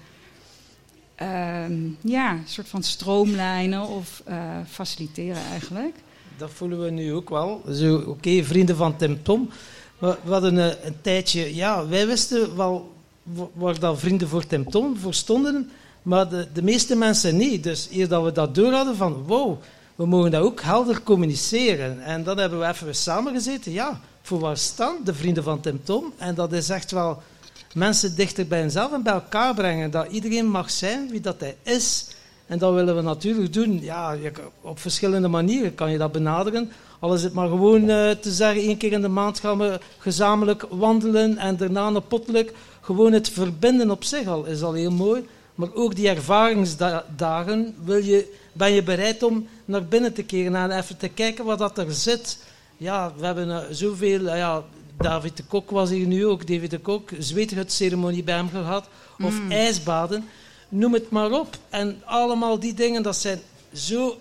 uh, 1.23 1.65
ja, 2.01 2.39
soort 2.47 2.69
van 2.69 2.83
stroomlijnen 2.83 3.87
of 3.87 4.23
uh, 4.29 4.59
faciliteren 4.69 5.43
eigenlijk? 5.51 5.97
Dat 6.37 6.51
voelen 6.51 6.81
we 6.85 6.91
nu 6.91 7.13
ook 7.15 7.29
wel. 7.31 7.63
Oké, 8.07 8.45
vrienden 8.45 8.77
van 8.77 8.97
Tim 8.97 9.23
Tom. 9.23 9.51
We, 9.99 10.17
we 10.25 10.33
hadden 10.33 10.57
een, 10.57 10.87
een 10.87 11.01
tijdje, 11.01 11.55
ja, 11.55 11.87
wij 11.87 12.07
wisten 12.07 12.57
wel 12.57 12.93
waar 13.53 13.79
dan 13.79 13.99
vrienden 13.99 14.29
voor 14.29 14.47
Tim 14.47 14.67
voor 14.97 15.15
stonden, 15.15 15.71
maar 16.03 16.29
de, 16.29 16.47
de 16.53 16.63
meeste 16.63 16.97
mensen 16.97 17.37
niet. 17.37 17.63
Dus 17.63 17.89
eer 17.93 18.09
dat 18.09 18.25
we 18.25 18.33
dat 18.33 18.55
door 18.55 18.73
hadden 18.73 18.97
van, 18.97 19.13
wow, 19.27 19.59
we 19.95 20.07
mogen 20.07 20.31
dat 20.31 20.43
ook 20.43 20.61
helder 20.61 21.03
communiceren. 21.03 22.03
En 22.03 22.25
dan 22.25 22.39
hebben 22.39 22.59
we 22.59 22.67
even 22.67 22.95
samengezeten, 22.95 23.73
ja, 23.73 24.01
voor 24.23 24.39
waar 24.39 24.57
staan 24.57 24.97
de 25.05 25.15
vrienden 25.15 25.43
van 25.43 25.61
Tim 25.61 25.81
Tom? 25.85 26.13
En 26.17 26.35
dat 26.35 26.53
is 26.53 26.69
echt 26.69 26.91
wel 26.91 27.23
mensen 27.75 28.17
dichter 28.17 28.47
bij 28.47 28.61
henzelf 28.61 28.93
en 28.93 29.03
bij 29.03 29.13
elkaar 29.13 29.55
brengen. 29.55 29.91
Dat 29.91 30.11
iedereen 30.11 30.47
mag 30.47 30.71
zijn 30.71 31.11
wie 31.11 31.21
dat 31.21 31.41
hij 31.41 31.57
is. 31.63 32.07
En 32.47 32.59
dat 32.59 32.75
willen 32.75 32.97
we 32.97 33.03
natuurlijk 33.03 33.53
doen. 33.53 33.81
Ja, 33.83 34.17
op 34.61 34.79
verschillende 34.79 35.29
manieren 35.29 35.75
kan 35.75 35.91
je 35.91 35.99
dat 35.99 36.13
benaderen. 36.13 36.71
Al 37.01 37.15
is 37.15 37.23
het 37.23 37.33
maar 37.33 37.49
gewoon 37.49 37.89
uh, 37.89 38.11
te 38.11 38.31
zeggen, 38.31 38.63
één 38.63 38.77
keer 38.77 38.93
in 38.93 39.01
de 39.01 39.09
maand 39.09 39.41
gaan 39.41 39.59
we 39.59 39.81
gezamenlijk 39.99 40.67
wandelen 40.71 41.39
en 41.39 41.57
daarna 41.57 41.87
een 41.87 42.07
potluck. 42.07 42.53
Gewoon 42.81 43.13
het 43.13 43.31
verbinden 43.31 43.91
op 43.91 44.05
zich 44.05 44.27
al 44.27 44.45
is 44.45 44.63
al 44.63 44.73
heel 44.73 44.91
mooi. 44.91 45.27
Maar 45.55 45.75
ook 45.75 45.97
die 45.97 46.09
ervaringsdagen 46.09 47.75
wil 47.85 48.05
je, 48.05 48.35
ben 48.53 48.73
je 48.73 48.83
bereid 48.83 49.23
om 49.23 49.49
naar 49.65 49.85
binnen 49.85 50.13
te 50.13 50.23
keren 50.23 50.55
en 50.55 50.71
even 50.71 50.97
te 50.97 51.09
kijken 51.09 51.45
wat 51.45 51.59
dat 51.59 51.79
er 51.79 51.93
zit. 51.93 52.39
Ja, 52.77 53.13
we 53.17 53.27
hebben 53.27 53.49
uh, 53.49 53.59
zoveel... 53.71 54.21
Uh, 54.21 54.37
ja, 54.37 54.63
David 54.97 55.37
de 55.37 55.45
Kok 55.45 55.71
was 55.71 55.91
hier 55.91 56.07
nu 56.07 56.27
ook. 56.27 56.47
David 56.47 56.71
de 56.71 56.79
Kok, 56.79 57.11
ceremonie 57.67 58.23
bij 58.23 58.35
hem 58.35 58.49
gehad. 58.49 58.89
Of 59.23 59.41
mm. 59.41 59.51
ijsbaden. 59.51 60.29
Noem 60.69 60.93
het 60.93 61.11
maar 61.11 61.33
op. 61.33 61.57
En 61.71 62.03
allemaal 62.05 62.59
die 62.59 62.75
dingen, 62.75 63.03
dat 63.03 63.17
zijn 63.17 63.41
zo 63.73 64.19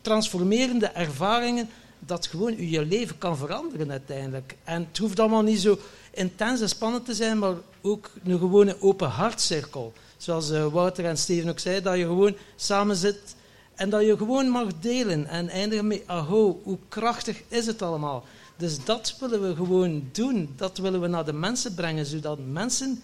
transformerende 0.00 0.86
ervaringen 0.86 1.68
dat 2.06 2.26
gewoon 2.26 2.68
je 2.68 2.84
leven 2.84 3.18
kan 3.18 3.36
veranderen 3.36 3.90
uiteindelijk. 3.90 4.56
En 4.64 4.86
het 4.88 4.98
hoeft 4.98 5.20
allemaal 5.20 5.42
niet 5.42 5.60
zo 5.60 5.78
intens 6.10 6.60
en 6.60 6.68
spannend 6.68 7.04
te 7.04 7.14
zijn, 7.14 7.38
maar 7.38 7.54
ook 7.80 8.10
een 8.24 8.38
gewone 8.38 8.76
open 8.80 9.08
hartcirkel. 9.08 9.92
Zoals 10.16 10.50
uh, 10.50 10.66
Wouter 10.66 11.04
en 11.04 11.18
Steven 11.18 11.50
ook 11.50 11.58
zeiden, 11.58 11.84
dat 11.84 11.96
je 11.96 12.04
gewoon 12.04 12.36
samen 12.56 12.96
zit 12.96 13.34
en 13.74 13.90
dat 13.90 14.04
je 14.04 14.16
gewoon 14.16 14.48
mag 14.48 14.68
delen 14.80 15.26
en 15.26 15.48
eindigen 15.48 15.86
met, 15.86 16.02
aho, 16.06 16.60
hoe 16.62 16.78
krachtig 16.88 17.42
is 17.48 17.66
het 17.66 17.82
allemaal. 17.82 18.24
Dus 18.56 18.84
dat 18.84 19.16
willen 19.20 19.48
we 19.48 19.54
gewoon 19.54 20.08
doen. 20.12 20.52
Dat 20.56 20.78
willen 20.78 21.00
we 21.00 21.06
naar 21.06 21.24
de 21.24 21.32
mensen 21.32 21.74
brengen, 21.74 22.06
zodat 22.06 22.38
mensen 22.46 23.02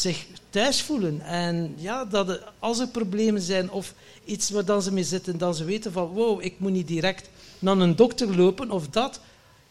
zich 0.00 0.26
thuis 0.50 0.82
voelen. 0.82 1.20
En 1.20 1.74
ja, 1.76 2.04
dat 2.04 2.40
als 2.58 2.78
er 2.78 2.88
problemen 2.88 3.42
zijn 3.42 3.70
of 3.70 3.94
iets 4.24 4.50
waar 4.50 4.64
dan 4.64 4.82
ze 4.82 4.92
mee 4.92 5.04
zitten, 5.04 5.38
dan 5.38 5.54
ze 5.54 5.64
weten 5.64 5.92
van, 5.92 6.06
wow, 6.06 6.42
ik 6.42 6.54
moet 6.58 6.72
niet 6.72 6.88
direct 6.88 7.30
naar 7.58 7.78
een 7.78 7.96
dokter 7.96 8.36
lopen 8.36 8.70
of 8.70 8.88
dat. 8.88 9.20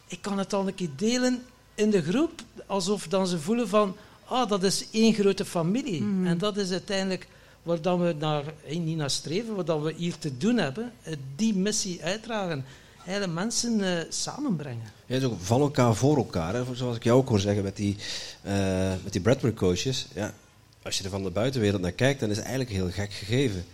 Ik 0.08 0.22
kan 0.22 0.38
het 0.38 0.54
al 0.54 0.68
een 0.68 0.76
keer 0.76 0.90
delen 0.96 1.44
in 1.76 1.90
de 1.90 2.02
groep, 2.02 2.42
alsof 2.66 3.08
dan 3.08 3.28
ze 3.28 3.40
voelen 3.40 3.68
van, 3.68 3.96
ah, 4.26 4.50
dat 4.50 4.64
is 4.64 4.86
één 4.92 5.14
grote 5.14 5.46
familie. 5.46 6.02
Mhm. 6.02 6.28
En 6.28 6.38
dat 6.38 6.58
is 6.58 6.72
uiteindelijk 6.72 7.28
waar 7.64 7.82
dat 7.82 8.00
we 8.00 8.16
naar, 8.20 8.44
eh, 8.66 8.80
niet 8.80 8.98
naar 8.98 9.10
streven, 9.10 9.56
wat 9.56 9.68
dat 9.68 9.82
we 9.82 9.94
hier 9.98 10.18
te 10.18 10.38
doen 10.38 10.58
hebben, 10.58 10.92
eh, 11.02 11.14
die 11.36 11.56
missie 11.56 12.04
uitdragen. 12.04 12.66
Hele 12.98 13.28
mensen 13.28 13.82
eh, 13.82 14.06
samenbrengen. 14.10 14.97
Ja, 15.08 15.24
ook 15.26 15.34
van 15.42 15.62
elkaar 15.62 15.96
voor 15.96 16.18
elkaar. 16.18 16.54
Hè. 16.54 16.76
Zoals 16.76 16.96
ik 16.96 17.04
jou 17.04 17.18
ook 17.20 17.30
hoor 17.30 17.40
zeggen 17.40 17.64
met 17.64 17.76
die, 17.76 17.96
eh 18.42 18.94
met 19.04 19.12
die 19.12 19.22
Bradbury 19.22 19.54
coaches. 19.54 20.08
Ja, 20.14 20.34
als 20.82 20.98
je 20.98 21.04
er 21.04 21.10
van 21.10 21.24
de 21.24 21.30
buitenwereld 21.30 21.82
naar 21.82 21.92
kijkt, 21.92 22.20
dan 22.20 22.30
is 22.30 22.36
het 22.38 22.46
eigenlijk 22.46 22.76
heel 22.76 22.90
gek 22.92 23.14
gegeven. 23.14 23.66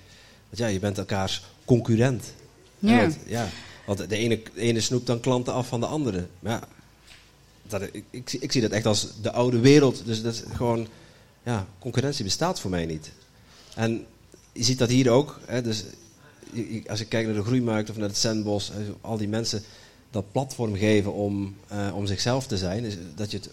Want 0.50 0.58
ja, 0.58 0.68
je 0.68 0.80
bent 0.80 0.98
elkaars 0.98 1.44
concurrent. 1.66 2.34
Ja. 2.80 2.98
Want, 3.02 3.18
ja, 3.26 3.50
want 3.86 4.10
de 4.10 4.16
ene, 4.18 4.42
de 4.56 4.62
ene 4.62 4.82
snoept 4.82 5.06
dan 5.08 5.20
klanten 5.20 5.54
af 5.54 5.68
van 5.68 5.80
de 5.80 5.86
andere. 5.86 6.28
Maar 6.40 6.52
ja, 6.52 6.68
dat, 7.68 7.82
ik, 7.92 8.04
ik, 8.10 8.30
zie- 8.30 8.40
ik 8.40 8.52
zie 8.52 8.62
dat 8.62 8.72
echt 8.72 8.86
als 8.86 9.08
de 9.22 9.32
oude 9.32 9.60
wereld. 9.60 10.06
Dus 10.06 10.22
dat 10.22 10.34
is 10.34 10.44
gewoon, 10.54 10.88
ja, 11.44 11.68
concurrentie 11.80 12.24
bestaat 12.24 12.60
voor 12.60 12.70
mij 12.70 12.86
niet. 12.86 13.12
En 13.76 14.06
je 14.52 14.64
ziet 14.64 14.78
dat 14.78 14.90
hier 14.90 15.10
ook. 15.10 15.40
Hè, 15.46 15.62
dus 15.62 15.84
als 16.88 17.00
ik 17.00 17.10
kijk 17.10 17.26
naar 17.26 17.36
de 17.36 17.44
groeimarkt 17.44 17.90
of 17.90 17.98
naar 17.98 18.08
het 18.08 18.18
zo 18.18 18.58
al 19.02 19.18
die 19.18 19.28
mensen 19.28 19.64
dat 20.14 20.32
platform 20.32 20.76
geven 20.76 21.14
om, 21.14 21.56
eh, 21.68 21.96
om 21.96 22.06
zichzelf 22.06 22.48
te 22.48 22.58
zijn. 22.58 22.84
is 22.84 22.98
dat 23.16 23.32
je 23.32 23.38
het 23.38 23.50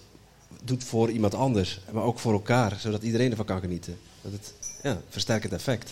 doet 0.65 0.85
voor 0.85 1.11
iemand 1.11 1.35
anders, 1.35 1.81
maar 1.93 2.03
ook 2.03 2.19
voor 2.19 2.33
elkaar, 2.33 2.77
zodat 2.81 3.03
iedereen 3.03 3.31
ervan 3.31 3.47
kan 3.47 3.61
genieten. 3.61 3.99
Dat 4.23 4.33
het 4.33 4.53
ja, 4.83 5.01
versterkend 5.09 5.53
effect. 5.53 5.91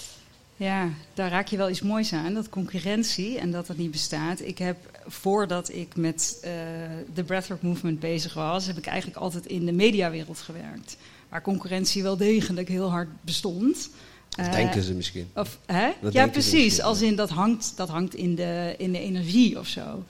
Ja, 0.57 0.89
daar 1.15 1.31
raak 1.31 1.49
je 1.49 1.57
wel 1.57 1.71
iets 1.71 1.83
moois 1.83 2.13
aan, 2.13 2.35
dat 2.35 2.49
concurrentie 2.49 3.39
en 3.39 3.51
dat 3.51 3.67
dat 3.67 3.77
niet 3.77 3.91
bestaat. 3.91 4.41
Ik 4.41 4.59
heb, 4.59 4.77
voordat 5.07 5.73
ik 5.73 5.97
met 5.97 6.39
eh, 6.43 6.51
de 7.15 7.25
Breathwork 7.25 7.63
Movement 7.63 8.01
bezig 8.01 8.35
was, 8.35 8.67
heb 8.67 8.77
ik 8.79 8.87
eigenlijk 8.87 9.21
altijd 9.21 9.47
in 9.47 9.67
de 9.67 9.73
mediawereld 9.73 10.39
gewerkt. 10.39 10.97
Waar 11.29 11.43
concurrentie 11.43 12.03
wel 12.03 12.17
degelijk 12.17 12.69
heel 12.69 12.91
hard 12.91 13.09
bestond. 13.21 13.91
Dat 14.29 14.47
Eh, 14.47 14.53
denken 14.53 14.83
ze 14.83 14.95
misschien. 14.95 15.29
Of, 15.35 15.59
hè? 15.67 15.91
Dat 16.01 16.13
ja, 16.13 16.27
precies. 16.27 16.81
Als 16.81 17.03
in 17.03 17.17
dat 17.17 17.31
hangt, 17.31 17.73
dat 17.77 17.89
hangt 17.89 18.15
in, 18.15 18.35
de, 18.35 18.75
in 18.79 18.93
de 18.93 19.01
energie 19.01 19.59
of 19.59 19.67
zo. 19.67 20.05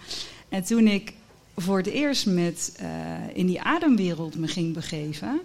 En 0.49 0.65
toen 0.65 0.87
ik 0.87 1.13
voor 1.57 1.77
het 1.77 1.87
eerst 1.87 2.27
met, 2.27 2.75
eh, 2.77 2.89
in 3.33 3.47
die 3.47 3.61
ademwereld 3.61 4.37
me 4.37 4.49
ging 4.49 4.75
begeven, 4.75 5.41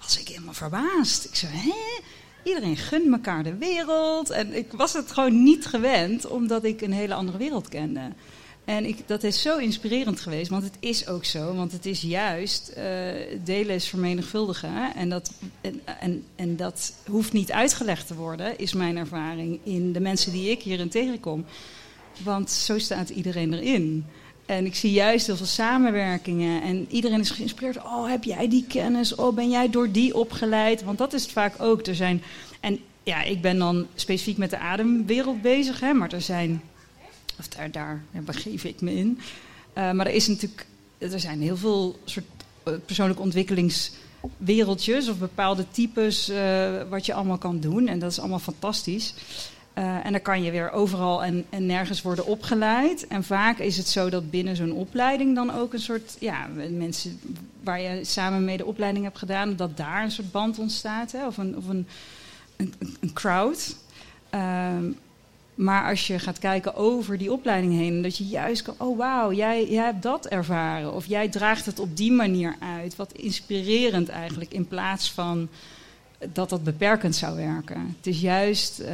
was 0.00 0.20
ik 0.20 0.28
helemaal 0.28 0.54
verbaasd. 0.54 1.24
Ik 1.24 1.34
zei, 1.34 1.52
hè? 1.54 2.02
Iedereen 2.44 2.76
gunt 2.76 3.12
elkaar 3.12 3.42
de 3.42 3.56
wereld. 3.56 4.30
En 4.30 4.56
ik 4.56 4.72
was 4.72 4.92
het 4.92 5.12
gewoon 5.12 5.42
niet 5.42 5.66
gewend, 5.66 6.26
omdat 6.26 6.64
ik 6.64 6.80
een 6.80 6.92
hele 6.92 7.14
andere 7.14 7.38
wereld 7.38 7.68
kende. 7.68 8.10
En 8.66 8.84
ik, 8.84 9.08
dat 9.08 9.22
is 9.22 9.42
zo 9.42 9.58
inspirerend 9.58 10.20
geweest, 10.20 10.50
want 10.50 10.62
het 10.62 10.76
is 10.80 11.06
ook 11.06 11.24
zo. 11.24 11.54
Want 11.54 11.72
het 11.72 11.86
is 11.86 12.00
juist 12.00 12.68
eh, 12.68 12.84
delen 13.44 13.74
is 13.74 13.88
vermenigvuldigen. 13.88 14.94
En 14.94 15.08
dat, 15.08 15.32
en, 15.60 15.80
en, 16.00 16.24
en 16.36 16.56
dat 16.56 16.92
hoeft 17.06 17.32
niet 17.32 17.52
uitgelegd 17.52 18.06
te 18.06 18.14
worden, 18.14 18.58
is 18.58 18.72
mijn 18.72 18.96
ervaring 18.96 19.58
in 19.62 19.92
de 19.92 20.00
mensen 20.00 20.32
die 20.32 20.50
ik 20.50 20.62
hierin 20.62 20.88
tegenkom. 20.88 21.44
Want 22.22 22.50
zo 22.50 22.78
staat 22.78 23.08
iedereen 23.08 23.52
erin. 23.52 24.06
En 24.46 24.66
ik 24.66 24.74
zie 24.74 24.92
juist 24.92 25.26
heel 25.26 25.36
veel 25.36 25.46
samenwerkingen. 25.46 26.62
En 26.62 26.86
iedereen 26.90 27.20
is 27.20 27.30
geïnspireerd. 27.30 27.76
Oh, 27.76 28.08
heb 28.08 28.24
jij 28.24 28.48
die 28.48 28.64
kennis? 28.68 29.14
Oh, 29.14 29.34
ben 29.34 29.50
jij 29.50 29.70
door 29.70 29.90
die 29.90 30.14
opgeleid? 30.14 30.82
Want 30.82 30.98
dat 30.98 31.12
is 31.12 31.22
het 31.22 31.32
vaak 31.32 31.54
ook. 31.58 31.86
Er 31.86 31.94
zijn, 31.94 32.22
en 32.60 32.78
ja, 33.02 33.22
ik 33.22 33.40
ben 33.40 33.58
dan 33.58 33.86
specifiek 33.94 34.36
met 34.36 34.50
de 34.50 34.58
ademwereld 34.58 35.42
bezig. 35.42 35.80
Hè, 35.80 35.92
maar 35.92 36.12
er 36.12 36.20
zijn 36.20 36.62
of 37.38 37.48
daar, 37.48 37.70
daar 37.70 38.02
begeef 38.12 38.64
ik 38.64 38.80
me 38.80 38.94
in. 38.94 39.18
Uh, 39.74 39.90
maar 39.92 40.06
er 40.06 40.14
is 40.14 40.26
natuurlijk, 40.26 40.66
er 40.98 41.20
zijn 41.20 41.42
heel 41.42 41.56
veel 41.56 41.98
soort 42.04 42.24
uh, 42.68 42.74
persoonlijke 42.86 43.22
ontwikkelingswereldjes 43.22 45.08
of 45.08 45.18
bepaalde 45.18 45.64
types 45.70 46.30
uh, 46.30 46.82
wat 46.88 47.06
je 47.06 47.14
allemaal 47.14 47.38
kan 47.38 47.60
doen. 47.60 47.88
En 47.88 47.98
dat 47.98 48.10
is 48.10 48.18
allemaal 48.18 48.38
fantastisch. 48.38 49.14
Uh, 49.78 50.06
en 50.06 50.12
dan 50.12 50.22
kan 50.22 50.42
je 50.42 50.50
weer 50.50 50.70
overal 50.70 51.24
en, 51.24 51.44
en, 51.50 51.66
nergens 51.66 52.02
worden 52.02 52.26
opgeleid. 52.26 53.06
En 53.06 53.24
vaak 53.24 53.58
is 53.58 53.76
het 53.76 53.88
zo 53.88 54.10
dat 54.10 54.30
binnen 54.30 54.56
zo'n 54.56 54.72
opleiding 54.72 55.34
dan 55.34 55.54
ook 55.54 55.72
een 55.72 55.80
soort, 55.80 56.16
ja, 56.18 56.46
mensen 56.70 57.20
waar 57.62 57.80
je 57.80 58.04
samen 58.04 58.44
mee 58.44 58.56
de 58.56 58.64
opleiding 58.64 59.04
hebt 59.04 59.18
gedaan, 59.18 59.56
dat 59.56 59.76
daar 59.76 60.02
een 60.02 60.10
soort 60.10 60.32
band 60.32 60.58
ontstaat, 60.58 61.12
hè, 61.12 61.26
of 61.26 61.36
een, 61.36 61.56
of 61.56 61.68
een, 61.68 61.86
een, 62.56 63.12
crowd. 63.12 63.76
Um, 64.34 64.96
maar 65.54 65.88
als 65.88 66.06
je 66.06 66.18
gaat 66.18 66.38
kijken 66.38 66.74
over 66.74 67.18
die 67.18 67.32
opleiding 67.32 67.72
heen, 67.72 68.02
dat 68.02 68.16
je 68.16 68.26
juist 68.26 68.62
kan, 68.62 68.74
oh 68.78 68.98
wauw, 68.98 69.32
jij, 69.32 69.68
jij 69.68 69.84
hebt 69.84 70.02
dat 70.02 70.26
ervaren. 70.26 70.94
Of 70.94 71.06
jij 71.06 71.28
draagt 71.28 71.66
het 71.66 71.78
op 71.78 71.96
die 71.96 72.12
manier 72.12 72.56
uit. 72.58 72.96
Wat 72.96 73.12
inspirerend 73.12 74.08
eigenlijk, 74.08 74.52
in 74.52 74.68
plaats 74.68 75.12
van 75.12 75.48
dat 76.32 76.48
dat 76.48 76.64
beperkend 76.64 77.16
zou 77.16 77.36
werken. 77.36 77.94
Het 77.96 78.06
is 78.06 78.20
juist 78.20 78.80
uh, 78.80 78.88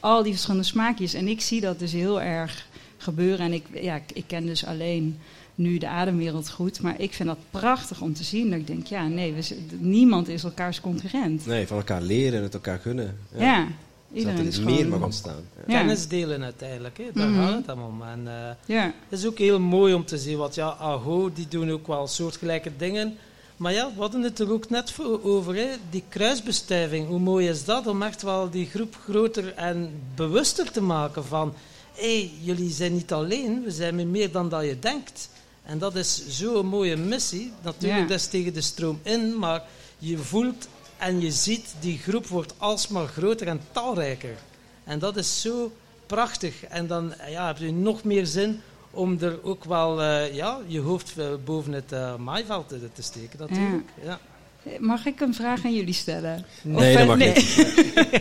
al 0.00 0.22
die 0.22 0.32
verschillende 0.32 0.66
smaakjes. 0.66 1.14
En 1.14 1.28
ik 1.28 1.40
zie 1.40 1.60
dat 1.60 1.78
dus 1.78 1.92
heel 1.92 2.20
erg 2.20 2.66
gebeuren. 2.96 3.46
En 3.46 3.52
ik, 3.52 3.64
ja, 3.72 3.94
ik, 3.94 4.12
ik 4.12 4.24
ken 4.26 4.46
dus 4.46 4.66
alleen 4.66 5.18
nu 5.54 5.78
de 5.78 5.88
ademwereld 5.88 6.50
goed. 6.50 6.80
Maar 6.80 7.00
ik 7.00 7.12
vind 7.12 7.28
dat 7.28 7.38
prachtig 7.50 8.00
om 8.00 8.14
te 8.14 8.24
zien. 8.24 8.50
Dat 8.50 8.58
ik 8.58 8.66
denk, 8.66 8.86
ja, 8.86 9.06
nee, 9.06 9.32
we, 9.32 9.56
niemand 9.78 10.28
is 10.28 10.44
elkaars 10.44 10.80
concurrent. 10.80 11.46
Nee, 11.46 11.66
van 11.66 11.76
elkaar 11.76 12.02
leren 12.02 12.38
en 12.38 12.42
het 12.42 12.54
elkaar 12.54 12.78
gunnen. 12.78 13.18
Ja. 13.36 13.42
ja. 13.42 13.66
Iedereen 14.12 14.36
dat 14.36 14.44
er 14.44 14.52
is 14.52 14.60
meer 14.60 14.76
gewoon... 14.76 14.88
mag 14.88 15.02
ontstaan. 15.02 15.42
Ja. 15.66 15.78
Kennis 15.78 16.08
delen 16.08 16.42
uiteindelijk, 16.42 16.98
hè. 16.98 17.04
daar 17.14 17.28
mm 17.28 17.34
-hmm. 17.34 17.46
gaat 17.46 17.56
het 17.56 17.68
allemaal 17.68 17.88
om. 17.88 18.02
En 18.02 18.20
uh, 18.24 18.76
ja. 18.76 18.92
het 19.08 19.18
is 19.18 19.26
ook 19.26 19.38
heel 19.38 19.60
mooi 19.60 19.94
om 19.94 20.04
te 20.04 20.18
zien, 20.18 20.38
want 20.38 20.54
ja, 20.54 20.66
AHO, 20.68 21.32
die 21.32 21.48
doen 21.48 21.70
ook 21.70 21.86
wel 21.86 22.06
soortgelijke 22.06 22.70
dingen. 22.76 23.16
Maar 23.64 23.72
ja, 23.72 23.90
we 23.94 24.00
hadden 24.00 24.22
het 24.22 24.38
er 24.38 24.52
ook 24.52 24.70
net 24.70 24.94
over, 25.22 25.54
hè. 25.54 25.68
die 25.90 26.02
kruisbestuiving, 26.08 27.08
hoe 27.08 27.18
mooi 27.18 27.48
is 27.48 27.64
dat? 27.64 27.86
Om 27.86 28.02
echt 28.02 28.22
wel 28.22 28.50
die 28.50 28.66
groep 28.66 28.96
groter 29.04 29.54
en 29.54 30.02
bewuster 30.14 30.70
te 30.70 30.80
maken 30.80 31.24
van, 31.24 31.54
hé, 31.94 32.18
hey, 32.18 32.30
jullie 32.40 32.70
zijn 32.70 32.92
niet 32.92 33.12
alleen, 33.12 33.62
we 33.62 33.70
zijn 33.70 34.10
meer 34.10 34.32
dan 34.32 34.48
dat 34.48 34.64
je 34.64 34.78
denkt. 34.78 35.28
En 35.62 35.78
dat 35.78 35.94
is 35.94 36.28
zo'n 36.28 36.66
mooie 36.66 36.96
missie. 36.96 37.52
Natuurlijk, 37.62 38.00
ja. 38.00 38.06
dat 38.06 38.18
is 38.18 38.26
tegen 38.26 38.52
de 38.52 38.60
stroom 38.60 39.00
in, 39.02 39.38
maar 39.38 39.62
je 39.98 40.18
voelt 40.18 40.68
en 40.96 41.20
je 41.20 41.32
ziet, 41.32 41.74
die 41.80 41.98
groep 41.98 42.26
wordt 42.26 42.54
alsmaar 42.56 43.06
groter 43.06 43.46
en 43.46 43.60
talrijker. 43.72 44.36
En 44.84 44.98
dat 44.98 45.16
is 45.16 45.40
zo 45.40 45.72
prachtig. 46.06 46.64
En 46.64 46.86
dan 46.86 47.14
ja, 47.28 47.46
heb 47.46 47.58
je 47.58 47.72
nog 47.72 48.04
meer 48.04 48.26
zin 48.26 48.60
om 48.94 49.16
er 49.20 49.38
ook 49.42 49.64
wel 49.64 50.00
uh, 50.00 50.34
ja, 50.34 50.58
je 50.66 50.80
hoofd 50.80 51.14
boven 51.44 51.72
het 51.72 51.92
uh, 51.92 52.16
maaiveld 52.16 52.68
te, 52.68 52.92
te, 52.92 53.02
steken. 53.02 53.38
Natuurlijk. 53.38 53.84
Ja. 54.04 54.18
Ja. 54.62 54.70
Mag 54.80 55.06
ik 55.06 55.20
een 55.20 55.34
vraag 55.34 55.64
aan 55.64 55.74
jullie 55.74 55.94
stellen? 55.94 56.44
Nee, 56.62 56.92
of, 56.92 56.98
dat 56.98 57.06
mag 57.06 57.16
nee. 57.16 57.34
niet. 57.34 57.56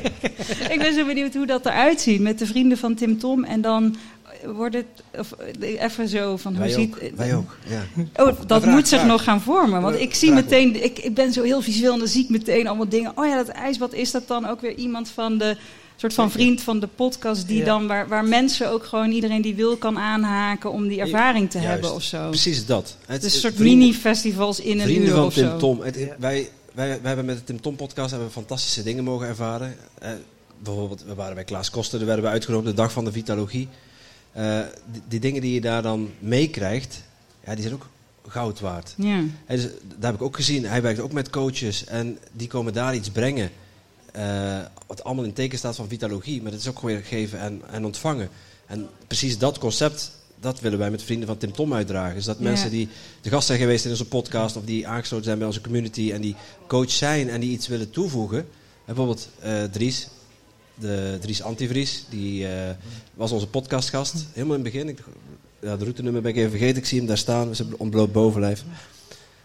ik 0.74 0.80
ben 0.80 0.94
zo 0.94 1.06
benieuwd 1.06 1.34
hoe 1.34 1.46
dat 1.46 1.66
eruit 1.66 2.02
ziet 2.02 2.22
met 2.22 2.40
de 2.40 2.46
vrienden 2.46 2.78
van 2.78 2.96
Tim 2.96 3.20
Tom. 3.20 3.44
En 3.44 3.62
dan 3.62 3.96
wordt 4.46 4.76
het 4.76 5.04
of, 5.20 5.34
even 5.60 6.08
zo 6.08 6.38
van 6.38 6.58
wij 6.58 6.74
hoe 6.74 6.84
ook, 6.84 6.98
ziet. 7.00 7.16
Wij 7.16 7.36
ook, 7.36 7.58
ja. 7.68 7.84
Oh, 8.16 8.40
dat 8.48 8.62
vraag, 8.62 8.74
moet 8.74 8.88
zich 8.88 9.00
vraag. 9.00 9.12
nog 9.12 9.24
gaan 9.24 9.42
vormen. 9.42 9.82
Want 9.82 10.00
ik 10.00 10.14
zie 10.14 10.32
Vraag 10.32 10.44
meteen, 10.44 10.84
ik, 10.84 11.00
ik 11.00 11.14
ben 11.14 11.34
zo 11.34 11.44
heel 11.44 11.62
visueel 11.62 11.94
en 11.94 12.00
dan 12.00 12.08
zie 12.08 12.24
ik 12.24 12.30
meteen 12.30 12.68
allemaal 12.68 12.90
dingen. 12.90 13.12
Oh 13.16 13.26
ja, 13.26 13.36
dat 13.36 13.48
ijsbad, 13.48 13.94
is 13.94 14.12
dat 14.12 14.28
dan 14.28 14.46
ook 14.46 14.62
weer 14.62 14.76
iemand 14.76 15.10
van 15.10 15.38
de 15.38 15.58
soort 15.96 16.14
van 16.14 16.32
vriend 16.32 16.62
van 16.62 16.80
de 16.80 16.88
podcast 16.88 17.48
die 17.48 17.58
Ja. 17.58 17.66
dan 17.66 17.88
waar, 17.88 18.08
waar 18.08 18.26
mensen 18.26 18.70
ook 18.72 18.86
gewoon 18.86 19.12
iedereen 19.12 19.42
die 19.42 19.56
wil 19.56 19.78
kan 19.78 19.98
aanhaken 19.98 20.72
om 20.72 20.88
die 20.88 21.00
ervaring 21.00 21.50
te 21.50 21.58
Juist. 21.58 21.72
hebben 21.74 21.94
of 21.94 22.04
zo. 22.04 22.30
Precies 22.30 22.66
dat. 22.66 22.96
Het, 23.06 23.22
Dus 23.22 23.34
een 23.34 23.40
soort 23.40 23.60
mini-festivals 23.60 24.60
in 24.60 24.80
een 24.80 24.86
Vrienden 24.86 25.08
uur 25.10 25.14
van 25.16 25.26
of 25.26 25.34
Tim 25.34 25.50
zo. 25.50 25.58
Tom. 25.58 25.82
Het- 25.82 25.96
wij, 26.20 26.50
wij, 26.74 26.88
wij 26.88 26.98
hebben 27.04 27.26
met 27.26 27.38
de 27.38 27.44
Tim 27.44 27.62
Tom 27.62 27.76
podcast 27.76 28.12
hebben 28.12 28.32
fantastische 28.32 28.84
dingen 28.84 29.04
mogen 29.04 29.28
ervaren. 29.28 29.76
Eh, 30.00 30.10
bijvoorbeeld, 30.64 31.04
we 31.04 31.14
waren 31.16 31.36
bij 31.36 31.44
Klaas 31.44 31.70
Koster, 31.70 31.98
daar 31.98 32.08
werden 32.08 32.26
we 32.26 32.32
uitgenodigd, 32.32 32.70
de 32.76 32.82
dag 32.82 32.92
van 32.92 33.06
de 33.06 33.12
vitalogie. 33.12 33.68
Eh, 34.32 34.60
die, 34.92 35.02
die 35.08 35.20
dingen 35.20 35.42
die 35.42 35.54
je 35.54 35.62
daar 35.62 35.82
dan 35.82 36.10
meekrijgt, 36.20 37.02
ja, 37.46 37.54
die 37.54 37.62
zijn 37.62 37.74
ook 37.74 37.88
goud 38.28 38.60
waard. 38.60 38.94
Ja. 38.98 39.20
Daar 39.48 39.58
heb 40.00 40.14
ik 40.16 40.22
ook 40.22 40.36
gezien, 40.36 40.66
hij 40.66 40.82
werkt 40.82 41.00
ook 41.00 41.12
met 41.12 41.30
coaches 41.30 41.86
en 41.86 42.18
die 42.32 42.48
komen 42.48 42.74
daar 42.74 42.96
iets 42.96 43.10
brengen. 43.10 43.50
Eh, 44.14 44.60
wat 44.88 45.04
allemaal 45.04 45.24
in 45.24 45.34
teken 45.34 45.58
staat 45.58 45.76
van 45.76 45.88
vitalogie, 45.88 46.42
maar 46.42 46.52
het 46.52 46.62
is 46.62 46.68
ook 46.68 46.82
weer 46.82 47.04
geven 47.04 47.40
en, 47.40 47.62
en 47.70 47.86
ontvangen. 47.86 48.30
En 48.66 48.90
precies 49.08 49.38
dat 49.38 49.58
concept, 49.58 50.12
dat 50.40 50.60
willen 50.60 50.80
wij 50.80 50.92
met 50.92 51.04
vrienden 51.04 51.28
van 51.28 51.38
Tim 51.38 51.52
Tom 51.52 51.74
uitdragen. 51.74 52.16
Dus 52.16 52.26
dat 52.26 52.40
mensen 52.40 52.70
die 52.70 52.90
de 53.22 53.30
gast 53.30 53.48
zijn 53.48 53.60
geweest 53.60 53.86
in 53.86 53.92
onze 53.92 54.08
podcast 54.08 54.56
of 54.56 54.64
die 54.64 54.88
aangesloten 54.88 55.26
zijn 55.26 55.38
bij 55.38 55.48
onze 55.48 55.62
community 55.62 56.12
en 56.12 56.22
die 56.22 56.36
coach 56.68 56.92
zijn 56.92 57.30
en 57.30 57.40
die 57.40 57.52
iets 57.52 57.68
willen 57.68 57.90
toevoegen. 57.90 58.48
Bijvoorbeeld 58.86 59.30
eh, 59.40 59.64
Dries, 59.64 60.08
de 60.76 61.18
Dries 61.22 61.44
Antivries, 61.44 62.06
die 62.10 62.48
eh, 62.48 62.76
was 63.14 63.32
onze 63.32 63.48
podcastgast 63.48 64.26
helemaal 64.34 64.58
in 64.58 64.64
het 64.64 64.74
begin. 64.74 64.90
Ik, 64.90 65.00
ja, 65.60 65.78
de 65.78 65.84
routenummer 65.84 66.22
ben 66.22 66.32
ik 66.32 66.38
even 66.38 66.50
vergeten, 66.50 66.78
ik 66.78 66.86
zie 66.86 66.98
hem 66.98 67.08
daar 67.08 67.18
staan, 67.18 67.48
met 67.48 67.58
zijn 67.58 67.78
ontbloot 67.78 68.12
bovenlijf 68.12 68.64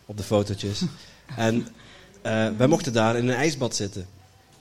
op 0.06 0.16
de 0.16 0.22
fotootjes. 0.22 0.82
En 1.36 1.66
wij 2.56 2.66
mochten 2.66 2.92
daar 2.92 3.16
in 3.16 3.28
een 3.28 3.34
ijsbad 3.34 3.76
zitten. 3.76 4.06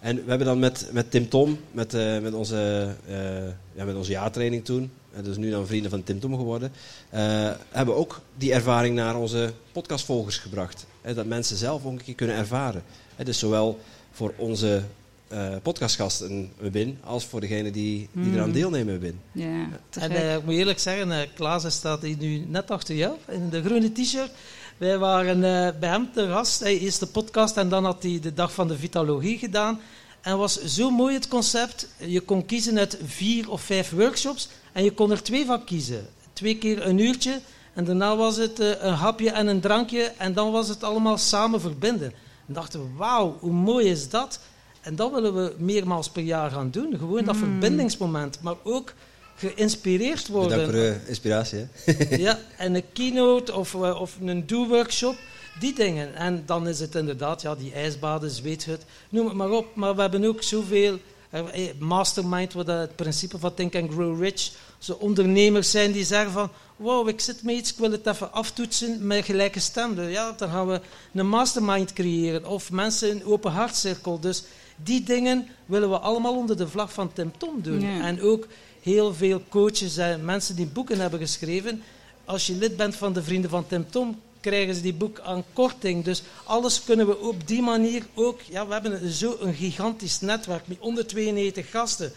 En 0.07 0.15
we 0.15 0.29
hebben 0.29 0.47
dan 0.47 0.59
met, 0.59 0.89
met 0.91 1.11
Tim 1.11 1.29
Tom, 1.29 1.59
met, 1.71 1.93
eh, 1.93 2.19
met, 2.19 2.33
onze, 2.33 2.87
eh, 3.07 3.47
ja, 3.73 3.85
met 3.85 3.95
onze 3.95 4.11
jaartraining 4.11 4.65
toen, 4.65 4.91
en 5.13 5.23
dus 5.23 5.37
nu 5.37 5.49
dan 5.49 5.67
vrienden 5.67 5.91
van 5.91 6.03
Tim 6.03 6.19
Tom 6.19 6.35
geworden, 6.35 6.71
eh, 7.09 7.21
hebben 7.69 7.95
we 7.95 8.01
ook 8.01 8.21
die 8.37 8.53
ervaring 8.53 8.95
naar 8.95 9.15
onze 9.15 9.53
podcastvolgers 9.71 10.37
gebracht. 10.37 10.85
Hè, 11.01 11.13
dat 11.13 11.25
mensen 11.25 11.57
zelf 11.57 11.85
ook 11.85 11.91
een 11.91 12.03
keer 12.03 12.15
kunnen 12.15 12.35
ervaren. 12.35 12.83
Hè, 13.15 13.23
dus 13.23 13.39
zowel 13.39 13.79
voor 14.11 14.33
onze 14.37 14.81
eh, 15.27 15.55
podcastgasten 15.63 16.51
win 16.57 16.97
als 17.03 17.25
voor 17.25 17.41
degene 17.41 17.71
die, 17.71 18.09
die 18.11 18.33
eraan 18.33 18.51
deelnemen 18.51 18.99
win. 18.99 19.19
Ja, 19.31 19.67
En 19.89 20.35
ik 20.35 20.45
moet 20.45 20.53
eerlijk 20.53 20.79
zeggen, 20.79 21.11
eh 21.11 21.27
Klaas 21.35 21.73
staat 21.73 22.01
hier 22.01 22.17
nu 22.17 22.45
net 22.47 22.71
achter 22.71 22.95
jou 22.95 23.15
in 23.27 23.49
de 23.49 23.63
groene 23.63 23.91
t-shirt. 23.91 24.31
Wij 24.77 24.97
waren 24.97 25.43
eh, 25.43 25.79
bij 25.79 25.89
hem 25.89 26.09
te 26.13 26.27
gast. 26.27 26.59
Hij 26.59 26.79
eerst 26.79 26.99
de 26.99 27.05
podcast 27.05 27.57
en 27.57 27.69
dan 27.69 27.85
had 27.85 28.03
hij 28.03 28.19
de 28.21 28.33
dag 28.33 28.53
van 28.53 28.67
de 28.67 28.77
vitalogie 28.77 29.37
gedaan. 29.37 29.79
En 30.21 30.37
was 30.37 30.63
zo 30.63 30.89
mooi 30.89 31.13
het 31.13 31.27
concept. 31.27 31.87
Je 31.97 32.21
kon 32.21 32.45
kiezen 32.45 32.77
uit 32.77 32.97
vier 33.05 33.49
of 33.51 33.61
vijf 33.61 33.91
workshops 33.91 34.49
en 34.71 34.83
je 34.83 34.91
kon 34.91 35.11
er 35.11 35.23
twee 35.23 35.45
van 35.45 35.63
kiezen. 35.63 36.07
Twee 36.33 36.57
keer 36.57 36.87
een 36.87 36.97
uurtje 36.97 37.39
en 37.73 37.83
daarna 37.85 38.15
was 38.15 38.37
het 38.37 38.59
eh, 38.59 38.69
een 38.79 38.93
hapje 38.93 39.29
en 39.31 39.47
een 39.47 39.59
drankje 39.59 40.01
en 40.17 40.33
dan 40.33 40.51
was 40.51 40.67
het 40.67 40.83
allemaal 40.83 41.17
samen 41.17 41.61
verbinden. 41.61 42.13
En 42.47 42.53
dachten 42.53 42.79
we, 42.79 42.87
wauw, 42.97 43.37
hoe 43.39 43.51
mooi 43.53 43.87
is 43.89 44.09
dat? 44.09 44.39
En 44.81 44.95
dat 44.95 45.11
willen 45.11 45.35
we 45.35 45.55
meermaals 45.57 46.09
per 46.09 46.23
jaar 46.23 46.51
gaan 46.51 46.69
doen. 46.71 46.95
Gewoon 46.97 47.25
dat 47.25 47.35
Mm. 47.35 47.41
verbindingsmoment, 47.41 48.41
maar 48.41 48.55
ook 48.63 48.93
geïnspireerd 49.37 50.27
worden. 50.27 50.57
Bedankt 50.57 50.71
voor 50.71 50.81
de 50.81 50.99
inspiratie. 51.07 51.67
Hè? 51.85 52.15
Ja, 52.15 52.39
en 52.57 52.75
een 52.75 52.83
keynote 52.93 53.55
of, 53.55 53.73
eh, 53.73 54.01
of 54.01 54.17
een 54.21 54.47
do-workshop, 54.47 55.15
die 55.59 55.73
dingen. 55.73 56.15
En 56.15 56.43
dan 56.45 56.67
is 56.67 56.79
het 56.79 56.95
inderdaad, 56.95 57.41
ja, 57.41 57.55
die 57.55 57.73
ijsbaden, 57.73 58.29
zweethut, 58.29 58.85
noem 59.09 59.25
het 59.25 59.35
maar 59.35 59.51
op. 59.51 59.75
Maar 59.75 59.95
we 59.95 60.01
hebben 60.01 60.25
ook 60.25 60.43
zoveel 60.43 60.99
eh, 61.29 61.67
eh, 61.67 61.73
mastermind, 61.79 62.53
wat 62.53 62.65
dat 62.65 62.79
het 62.79 62.95
principe 62.95 63.39
van 63.39 63.53
Think 63.53 63.75
and 63.75 63.91
Grow 63.91 64.21
Rich. 64.21 64.51
Zo 64.77 64.93
ondernemers 64.93 65.71
zijn 65.71 65.91
die 65.91 66.05
zeggen 66.05 66.31
van, 66.31 66.49
wow, 66.75 67.07
ik 67.07 67.19
zit 67.19 67.43
met 67.43 67.55
iets, 67.55 67.71
ik 67.71 67.77
wil 67.77 67.91
het 67.91 68.05
even 68.05 68.33
aftoetsen 68.33 69.07
met 69.07 69.25
gelijke 69.25 69.59
stemmen. 69.59 70.09
Ja, 70.09 70.33
dan 70.37 70.49
gaan 70.49 70.67
we 70.67 70.81
een 71.13 71.27
mastermind 71.27 71.93
creëren. 71.93 72.45
Of 72.45 72.71
mensen 72.71 73.09
in 73.09 73.25
open 73.25 73.51
hartcirkel. 73.51 74.19
Dus 74.19 74.43
die 74.75 75.03
dingen 75.03 75.47
willen 75.65 75.89
we 75.89 75.97
allemaal 75.97 76.35
onder 76.35 76.57
de 76.57 76.67
vlag 76.67 76.93
van 76.93 77.13
Tim 77.13 77.31
Tom 77.37 77.61
doen. 77.61 77.81
Ja. 77.81 78.01
En 78.01 78.21
ook 78.21 78.47
heel 78.87 79.13
veel 79.13 79.41
coaches 79.49 79.97
en 79.97 80.25
mensen 80.25 80.55
die 80.55 80.65
boeken 80.65 80.99
hebben 80.99 81.19
geschreven. 81.19 81.83
Als 82.25 82.47
je 82.47 82.53
lid 82.53 82.77
bent 82.77 82.95
van 82.95 83.13
de 83.13 83.23
Vrienden 83.23 83.49
van 83.49 83.67
Tim 83.67 83.89
Tom, 83.89 84.19
krijgen 84.39 84.75
ze 84.75 84.81
die 84.81 84.93
boek 84.93 85.19
aan 85.19 85.43
korting. 85.53 86.03
Dus 86.03 86.23
alles 86.43 86.83
kunnen 86.83 87.07
we 87.07 87.17
op 87.17 87.47
die 87.47 87.61
manier 87.61 88.03
ook... 88.13 88.41
Ja, 88.41 88.67
we 88.67 88.73
hebben 88.73 89.11
zo 89.11 89.37
een 89.39 89.53
gigantisch 89.53 90.19
netwerk 90.19 90.67
met 90.67 90.77
192 90.79 91.69
gasten. 91.69 92.11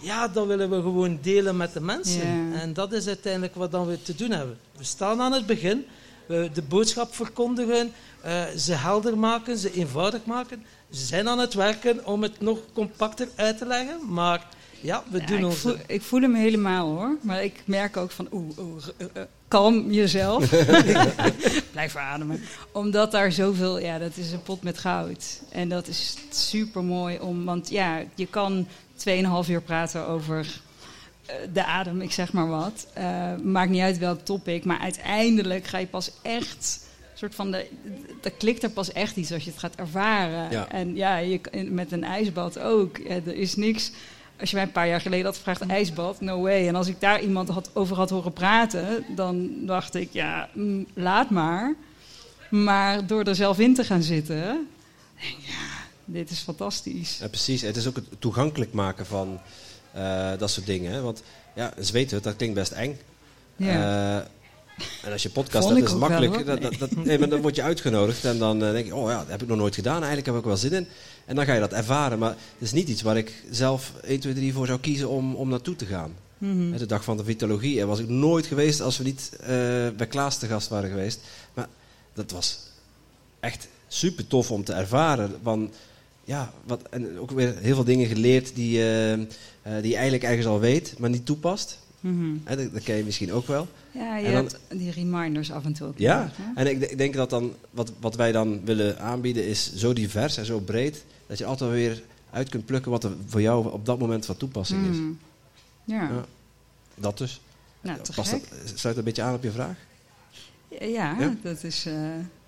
Ja, 0.00 0.28
dat 0.28 0.46
willen 0.46 0.70
we 0.70 0.76
gewoon 0.76 1.18
delen 1.22 1.56
met 1.56 1.72
de 1.72 1.80
mensen. 1.80 2.50
Ja. 2.50 2.60
En 2.60 2.72
dat 2.72 2.92
is 2.92 3.06
uiteindelijk 3.06 3.54
wat 3.54 3.70
dan 3.70 3.86
we 3.86 4.02
te 4.02 4.14
doen 4.14 4.30
hebben. 4.30 4.58
We 4.76 4.84
staan 4.84 5.20
aan 5.20 5.32
het 5.32 5.46
begin, 5.46 5.86
we 6.26 6.50
de 6.52 6.62
boodschap 6.62 7.14
verkondigen, 7.14 7.92
eh, 8.20 8.44
ze 8.56 8.72
helder 8.72 9.18
maken, 9.18 9.58
ze 9.58 9.72
eenvoudig 9.72 10.24
maken. 10.24 10.64
Ze 10.90 11.06
zijn 11.06 11.28
aan 11.28 11.38
het 11.38 11.54
werken 11.54 12.06
om 12.06 12.22
het 12.22 12.40
nog 12.40 12.58
compacter 12.72 13.28
uit 13.34 13.58
te 13.58 13.66
leggen, 13.66 13.98
maar 14.08 14.46
ja, 14.80 15.02
we 15.10 15.18
Ja, 15.20 15.26
doen 15.26 15.50
ik, 15.50 15.56
voel, 15.56 15.76
ik 15.86 16.02
voel 16.02 16.20
hem 16.20 16.34
helemaal 16.34 16.88
hoor. 16.88 17.16
Maar 17.20 17.44
ik 17.44 17.62
merk 17.64 17.96
ook 17.96 18.10
van, 18.10 18.28
oeh, 18.32 18.58
oeh, 18.58 18.82
eh, 18.96 19.06
eh, 19.12 19.22
kalm 19.48 19.90
jezelf. 19.90 20.48
Blijf 21.72 21.96
ademen. 21.96 22.40
Omdat 22.72 23.10
daar 23.10 23.32
zoveel, 23.32 23.78
ja, 23.78 23.98
dat 23.98 24.16
is 24.16 24.32
een 24.32 24.42
pot 24.42 24.62
met 24.62 24.78
goud. 24.78 25.40
En 25.50 25.68
dat 25.68 25.88
is 25.88 26.16
super 26.30 26.84
mooi 26.84 27.18
om, 27.18 27.44
want 27.44 27.70
ja, 27.70 28.02
je 28.14 28.26
kan 28.26 28.66
2,5 28.96 29.50
uur 29.50 29.62
praten 29.62 30.06
over 30.06 30.46
eh, 31.26 31.36
de 31.52 31.64
adem, 31.64 32.00
ik 32.00 32.12
zeg 32.12 32.32
maar 32.32 32.48
wat. 32.48 32.86
Eh, 32.92 33.36
maakt 33.42 33.70
niet 33.70 33.82
uit 33.82 33.98
welk 33.98 34.20
topic, 34.20 34.64
maar 34.64 34.78
uiteindelijk 34.78 35.66
ga 35.66 35.78
je 35.78 35.86
pas 35.86 36.10
echt. 36.22 36.84
Soort 37.14 37.34
van 37.34 37.50
de, 37.50 37.66
dat 38.20 38.36
klikt 38.36 38.62
er 38.62 38.70
pas 38.70 38.92
echt 38.92 39.16
iets 39.16 39.32
als 39.32 39.44
je 39.44 39.50
het 39.50 39.58
gaat 39.58 39.74
ervaren. 39.74 40.50
Ja. 40.50 40.68
En 40.68 40.96
ja, 40.96 41.16
je, 41.16 41.40
met 41.70 41.92
een 41.92 42.04
ijsbad 42.04 42.58
ook. 42.58 42.96
Ja, 42.96 43.14
er 43.14 43.34
is 43.34 43.56
niks. 43.56 43.90
Als 44.40 44.50
je 44.50 44.56
mij 44.56 44.64
een 44.64 44.72
paar 44.72 44.88
jaar 44.88 45.00
geleden 45.00 45.24
had 45.24 45.36
gevraagd, 45.36 45.60
ijsbad, 45.60 46.20
no 46.20 46.40
way. 46.40 46.68
En 46.68 46.74
als 46.74 46.88
ik 46.88 47.00
daar 47.00 47.20
iemand 47.20 47.48
had, 47.48 47.70
over 47.72 47.96
had 47.96 48.10
horen 48.10 48.32
praten, 48.32 49.04
dan 49.14 49.50
dacht 49.66 49.94
ik, 49.94 50.12
ja, 50.12 50.48
mm, 50.52 50.86
laat 50.94 51.30
maar. 51.30 51.74
Maar 52.50 53.06
door 53.06 53.22
er 53.22 53.34
zelf 53.34 53.58
in 53.58 53.74
te 53.74 53.84
gaan 53.84 54.02
zitten, 54.02 54.68
denk 55.20 55.38
ik, 55.38 55.44
ja, 55.46 55.84
dit 56.04 56.30
is 56.30 56.38
fantastisch. 56.40 57.18
Ja, 57.18 57.28
precies. 57.28 57.62
Het 57.62 57.76
is 57.76 57.86
ook 57.86 57.96
het 57.96 58.04
toegankelijk 58.18 58.72
maken 58.72 59.06
van 59.06 59.40
eh, 59.92 60.30
dat 60.38 60.50
soort 60.50 60.66
dingen. 60.66 60.92
Hè? 60.92 61.00
Want 61.00 61.22
ja, 61.54 61.72
zweten, 61.78 62.22
dat 62.22 62.36
klinkt 62.36 62.54
best 62.54 62.72
eng. 62.72 62.98
Ja. 63.56 64.18
Eh, 64.18 64.26
en 65.02 65.12
als 65.12 65.22
je 65.22 65.30
podcast 65.30 65.68
hebt, 65.68 65.82
is 65.82 65.90
het 65.90 65.98
makkelijk. 66.00 66.46
dat, 66.46 66.62
dat, 66.62 66.78
dat- 66.78 67.04
nee, 67.04 67.18
maar 67.18 67.28
dan 67.28 67.40
word 67.40 67.56
je 67.56 67.62
uitgenodigd 67.62 68.24
en 68.24 68.38
dan 68.38 68.64
eh, 68.64 68.72
denk 68.72 68.86
je, 68.86 68.94
oh 68.94 69.10
ja, 69.10 69.18
dat 69.18 69.28
heb 69.28 69.42
ik 69.42 69.48
nog 69.48 69.56
nooit 69.58 69.74
gedaan. 69.74 69.96
Eigenlijk 69.96 70.26
heb 70.26 70.36
ik 70.36 70.44
wel 70.44 70.56
zin 70.56 70.72
in. 70.72 70.86
En 71.26 71.34
dan 71.36 71.44
ga 71.44 71.52
je 71.54 71.60
dat 71.60 71.72
ervaren. 71.72 72.18
Maar 72.18 72.30
het 72.30 72.38
is 72.58 72.72
niet 72.72 72.88
iets 72.88 73.02
waar 73.02 73.16
ik 73.16 73.44
zelf 73.50 73.92
1, 74.02 74.20
2, 74.20 74.34
3 74.34 74.52
voor 74.52 74.66
zou 74.66 74.80
kiezen 74.80 75.08
om, 75.08 75.34
om 75.34 75.48
naartoe 75.48 75.76
te 75.76 75.86
gaan. 75.86 76.14
Mhm. 76.38 76.76
De 76.76 76.86
dag 76.86 77.04
van 77.04 77.16
de 77.16 77.24
vitologie. 77.24 77.80
Er 77.80 77.86
was 77.86 77.98
ik 77.98 78.08
nooit 78.08 78.46
geweest 78.46 78.80
als 78.80 78.98
we 78.98 79.04
niet 79.04 79.30
eh, 79.40 79.46
bij 79.96 80.06
Klaas 80.08 80.38
te 80.38 80.46
gast 80.46 80.68
waren 80.68 80.90
geweest. 80.90 81.20
Maar 81.54 81.66
dat 82.14 82.30
was 82.30 82.58
echt 83.40 83.68
super 83.88 84.26
tof 84.26 84.50
om 84.50 84.64
te 84.64 84.72
ervaren. 84.72 85.30
Want 85.42 85.74
ja, 86.24 86.52
wat, 86.64 86.80
en 86.90 87.18
ook 87.18 87.30
weer 87.30 87.54
heel 87.60 87.74
veel 87.74 87.84
dingen 87.84 88.06
geleerd 88.06 88.54
die, 88.54 88.78
eh, 88.92 89.18
die 89.62 89.88
je 89.90 89.94
eigenlijk 89.94 90.24
ergens 90.24 90.46
al 90.46 90.60
weet, 90.60 90.94
maar 90.98 91.10
niet 91.10 91.26
toepast. 91.26 91.78
Hè, 92.44 92.56
dat, 92.56 92.72
dat 92.72 92.82
ken 92.82 92.96
je 92.96 93.04
misschien 93.04 93.32
ook 93.32 93.46
wel. 93.46 93.68
Ja, 93.92 94.16
je 94.16 94.26
En 94.26 94.32
dan- 94.32 94.42
hebt 94.44 94.58
die 94.68 94.90
reminders 94.90 95.50
af 95.52 95.64
en 95.64 95.72
toe 95.72 95.86
ook. 95.86 95.98
Ja, 95.98 96.18
nodig, 96.18 96.34
en 96.54 96.66
ik, 96.66 96.90
ik 96.90 96.98
denk 96.98 97.14
dat 97.14 97.30
dan, 97.30 97.52
wat, 97.70 97.92
wat 98.00 98.14
wij 98.14 98.32
dan 98.32 98.64
willen 98.64 98.98
aanbieden 99.00 99.46
is 99.46 99.74
zo 99.74 99.92
divers 99.92 100.36
en 100.36 100.44
zo 100.46 100.58
breed, 100.60 101.04
dat 101.26 101.38
je 101.38 101.44
altijd 101.44 101.70
weer 101.70 102.02
uit 102.30 102.48
kunt 102.48 102.66
plukken 102.66 102.90
wat 102.90 103.04
er 103.04 103.12
voor 103.26 103.40
jou 103.40 103.72
op 103.72 103.86
dat 103.86 103.98
moment 103.98 104.26
van 104.26 104.36
toepassing 104.36 104.90
is. 104.90 104.96
Mhm. 104.96 105.10
Ja, 105.84 106.02
Ja. 106.02 106.24
Dat 106.94 107.18
dus. 107.18 107.40
nou, 107.80 107.96
dat, 107.96 108.14
sluit 108.14 108.82
dat 108.82 108.96
een 108.96 109.04
beetje 109.04 109.22
aan 109.22 109.34
op 109.34 109.42
je 109.42 109.50
vraag? 109.50 109.76
Ja, 110.80 111.16
Ja? 111.18 111.34
dat 111.42 111.64
is... 111.64 111.86
eh, 111.86 111.94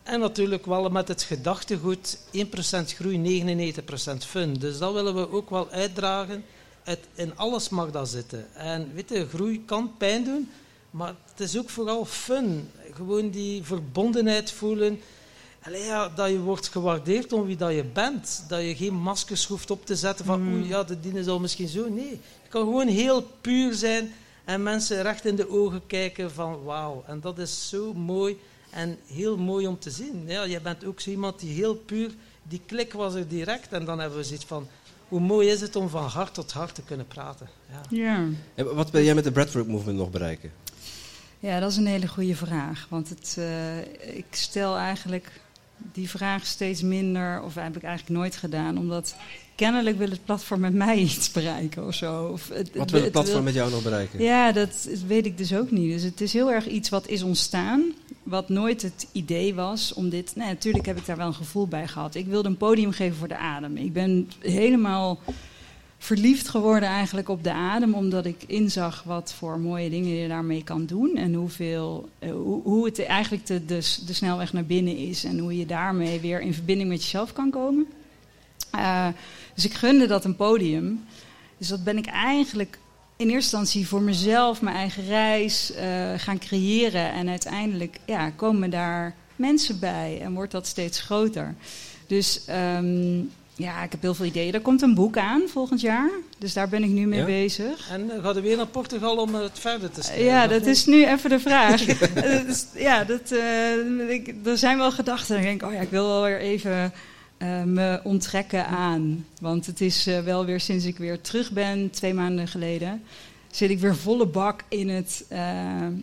En 0.03 0.21
natuurlijk 0.21 0.67
wel 0.67 0.89
met 0.91 1.09
het 1.09 1.23
gedachtegoed 1.23 2.19
1% 2.33 2.95
groei, 2.95 3.19
99% 3.19 4.25
fun. 4.27 4.55
Dus 4.55 4.79
dat 4.79 4.93
willen 4.93 5.15
we 5.15 5.33
ook 5.33 5.51
wel 5.51 5.71
uitdragen. 5.71 6.45
Het, 6.89 6.99
in 7.15 7.37
alles 7.37 7.69
mag 7.69 7.91
dat 7.91 8.09
zitten. 8.09 8.55
En 8.55 8.95
weet 8.95 9.09
je, 9.09 9.29
groei 9.29 9.65
kan 9.65 9.93
pijn 9.99 10.25
doen, 10.25 10.51
maar 10.91 11.15
het 11.31 11.41
is 11.41 11.59
ook 11.59 11.71
vooral 11.71 12.05
fun. 12.05 12.71
Gewoon 12.95 13.31
die 13.31 13.63
verbondenheid 13.63 14.51
voelen. 14.53 15.01
Allee, 15.63 15.85
ja, 15.85 16.09
dat 16.09 16.29
je 16.31 16.39
wordt 16.39 16.69
gewaardeerd 16.69 17.33
om 17.33 17.47
wie 17.47 17.57
dat 17.57 17.75
je 17.75 17.85
bent. 17.85 18.45
Dat 18.49 18.61
je 18.61 18.77
geen 18.77 18.95
maskers 18.95 19.47
hoeft 19.47 19.71
op 19.71 19.87
te 19.87 19.97
zetten 19.97 20.25
van 20.25 20.43
Mm. 20.43 20.55
oei, 20.55 20.69
ja, 20.69 20.83
de 20.85 21.01
dienen 21.01 21.25
zal 21.25 21.41
misschien 21.41 21.69
zo. 21.69 21.89
Nee, 21.89 22.11
je 22.43 22.49
kan 22.49 22.63
gewoon 22.63 22.89
heel 22.89 23.23
puur 23.41 23.75
zijn 23.75 24.13
en 24.45 24.63
mensen 24.63 25.03
recht 25.03 25.25
in 25.25 25.37
de 25.37 25.51
ogen 25.51 25.83
kijken 25.87 26.31
van 26.31 26.63
wauw. 26.63 27.05
En 27.07 27.21
dat 27.21 27.39
is 27.39 27.69
zo 27.69 27.95
mooi 27.95 28.39
en 28.71 28.99
heel 29.07 29.37
mooi 29.37 29.67
om 29.67 29.79
te 29.79 29.91
zien. 29.91 30.23
Ja, 30.27 30.47
jij 30.47 30.63
bent 30.63 30.85
ook 30.85 31.01
zo 31.01 31.11
iemand 31.11 31.41
die 31.41 31.55
heel 31.55 31.75
puur, 31.75 32.11
die 32.43 32.61
klik 32.67 32.93
was 32.93 33.15
er 33.15 33.29
direct. 33.29 33.73
En 33.73 33.85
dan 33.85 33.99
hebben 33.99 34.19
we 34.19 34.25
zoiets 34.25 34.45
van, 34.45 34.69
hoe 35.09 35.21
mooi 35.21 35.49
is 35.49 35.61
het 35.61 35.77
om 35.77 35.89
van 35.89 36.05
hart 36.05 36.35
tot 36.35 36.53
hart 36.53 36.75
te 36.75 36.83
kunnen 36.83 37.07
praten. 37.07 37.49
Ja. 37.71 37.81
ja. 37.91 38.27
En 38.55 38.75
wat 38.75 38.91
wil 38.91 39.03
jij 39.03 39.15
met 39.15 39.25
de 39.25 39.33
Breathwork 39.33 39.67
Movement 39.67 39.99
nog 39.99 40.11
bereiken? 40.11 40.51
ja, 41.39 41.61
dat 41.61 41.71
is 41.71 41.77
een 41.77 41.87
hele 41.87 42.09
goede 42.09 42.37
vraag. 42.37 42.87
Want 42.89 43.09
het, 43.09 43.37
eh, 43.39 44.17
ik 44.17 44.27
stel 44.31 44.77
eigenlijk 44.77 45.31
die 45.93 46.09
vraag 46.11 46.47
steeds 46.47 46.83
minder, 46.83 47.43
of 47.43 47.55
heb 47.55 47.77
ik 47.77 47.83
eigenlijk 47.83 48.19
nooit 48.19 48.37
gedaan, 48.37 48.79
omdat 48.79 49.15
kennelijk 49.55 49.99
wil 49.99 50.11
het 50.11 50.25
platform 50.25 50.61
met 50.61 50.75
mij 50.75 50.97
iets 50.99 51.31
bereiken 51.31 51.87
of 51.87 51.95
zo. 51.95 52.25
Of 52.25 52.49
het, 52.49 52.71
Wat 52.77 52.91
wil 52.91 53.03
het 53.03 53.13
platform 53.13 53.35
wil- 53.37 53.45
met 53.45 53.55
jou 53.55 53.71
nog 53.71 53.83
bereiken? 53.83 54.23
Ja, 54.23 54.53
dat 54.53 54.89
weet 55.07 55.27
ik 55.27 55.39
dus 55.39 55.55
ook 55.55 55.71
niet. 55.71 55.93
Dus 55.93 56.03
het 56.03 56.21
is 56.21 56.33
heel 56.33 56.51
erg 56.53 56.67
iets 56.67 56.89
wat 56.89 57.09
is 57.09 57.23
ontstaan, 57.23 57.83
wat 58.23 58.49
nooit 58.49 58.83
het 58.83 59.07
idee 59.13 59.55
was 59.55 59.93
om 59.95 60.09
dit... 60.09 60.33
Nee, 60.37 60.47
natuurlijk 60.49 60.87
heb 60.87 60.97
ik 60.97 61.07
daar 61.07 61.17
wel 61.17 61.27
een 61.27 61.35
gevoel 61.35 61.67
bij 61.69 61.89
gehad. 61.89 62.15
Ik 62.15 62.27
wilde 62.27 62.49
een 62.49 62.57
podium 62.57 62.93
geven 62.93 63.17
voor 63.17 63.29
de 63.29 63.37
adem. 63.37 63.77
Ik 63.77 63.93
ben 63.93 64.31
helemaal 64.41 65.19
verliefd 65.99 66.49
geworden 66.49 66.89
eigenlijk 66.89 67.29
op 67.29 67.45
de 67.45 67.53
adem, 67.53 67.95
omdat 67.95 68.27
ik 68.27 68.45
inzag 68.47 69.03
wat 69.03 69.35
voor 69.37 69.59
mooie 69.59 69.91
dingen 69.91 70.15
je 70.15 70.29
daarmee 70.29 70.65
kan 70.65 70.87
doen 70.87 71.17
en 71.17 71.35
hoeveel, 71.35 72.09
eh, 72.19 72.31
hoe, 72.31 72.63
hoe 72.63 72.85
het 72.85 73.05
eigenlijk 73.05 73.47
de, 73.47 73.65
de, 73.65 73.97
de 74.07 74.13
snelweg 74.13 74.53
naar 74.53 74.65
binnen 74.65 74.97
is 74.97 75.25
en 75.25 75.39
hoe 75.39 75.59
je 75.59 75.67
daarmee 75.67 76.21
weer 76.21 76.41
in 76.41 76.55
verbinding 76.55 76.89
met 76.89 77.03
jezelf 77.03 77.33
kan 77.33 77.51
komen. 77.51 77.87
Eh, 78.71 79.09
dus 79.55 79.65
ik 79.65 79.75
gunde 79.75 80.07
dat 80.07 80.25
een 80.25 80.37
podium. 80.37 81.05
Dus 81.59 81.69
dat 81.69 81.85
ben 81.85 81.99
ik 81.99 82.07
eigenlijk 82.07 82.79
in 83.17 83.29
eerste 83.29 83.57
instantie 83.57 83.89
voor 83.89 84.03
mezelf, 84.03 84.63
mijn 84.63 84.77
eigen 84.77 85.07
reis 85.07 85.73
eh, 85.73 86.13
gaan 86.17 86.39
creëren. 86.39 87.13
En 87.13 87.29
uiteindelijk 87.29 87.99
ja, 88.07 88.31
komen 88.31 88.71
daar 88.71 89.15
mensen 89.37 89.79
bij 89.79 90.21
en 90.21 90.35
wordt 90.35 90.53
dat 90.53 90.67
steeds 90.67 91.01
groter. 91.01 91.55
Dus 92.07 92.45
ehm, 92.45 93.21
ja, 93.59 93.83
ik 93.83 93.91
heb 93.93 94.03
heel 94.03 94.15
veel 94.15 94.25
ideeën. 94.27 94.53
Er 94.55 94.61
komt 94.61 94.83
een 94.83 94.95
boek 94.95 95.17
aan 95.17 95.43
volgend 95.49 95.81
jaar. 95.81 96.11
Dus 96.39 96.53
daar 96.53 96.69
ben 96.69 96.83
ik 96.83 96.91
nu 96.91 97.07
mee 97.07 97.19
Ja? 97.19 97.25
bezig. 97.25 97.91
En 97.91 98.05
uh, 98.17 98.23
gaat 98.25 98.37
er 98.37 98.43
weer 98.43 98.57
naar 98.57 98.67
Portugal 98.67 99.17
om 99.17 99.35
het 99.35 99.59
verder 99.59 99.91
te 99.91 100.03
stellen? 100.03 100.25
Ja, 100.25 100.47
dat 100.47 100.67
is 100.67 100.87
nu 100.87 101.07
even 101.07 101.31
de 101.31 101.41
vraag. 101.41 101.85
Dat 101.85 102.45
is- 102.47 102.67
ja, 102.89 103.05
dat, 103.05 103.31
eh, 103.33 104.11
ik, 104.11 104.35
er 104.45 104.59
zijn 104.59 104.79
wel 104.79 104.93
gedachten. 104.93 105.35
Dan 105.35 105.45
denk 105.45 105.63
ik, 105.63 105.69
oh 105.69 105.75
ja, 105.75 105.81
ik 105.81 105.91
wil 105.91 106.07
wel 106.07 106.23
weer 106.23 106.39
even 106.41 106.93
eh, 107.39 107.63
me 107.63 108.01
onttrekken 108.05 108.67
aan. 108.67 109.27
Want 109.41 109.67
het 109.67 109.81
is 109.81 110.07
eh, 110.07 110.21
wel 110.21 110.45
weer 110.45 110.61
sinds 110.61 110.85
ik 110.85 110.97
weer 110.99 111.21
terug 111.21 111.51
ben, 111.51 111.91
twee 111.91 112.15
maanden 112.15 112.49
geleden, 112.49 113.03
zit 113.51 113.71
ik 113.71 113.79
weer 113.79 113.97
volle 113.97 114.27
bak 114.27 114.61
in 114.69 114.89
het, 114.89 115.25
eh, 115.29 115.39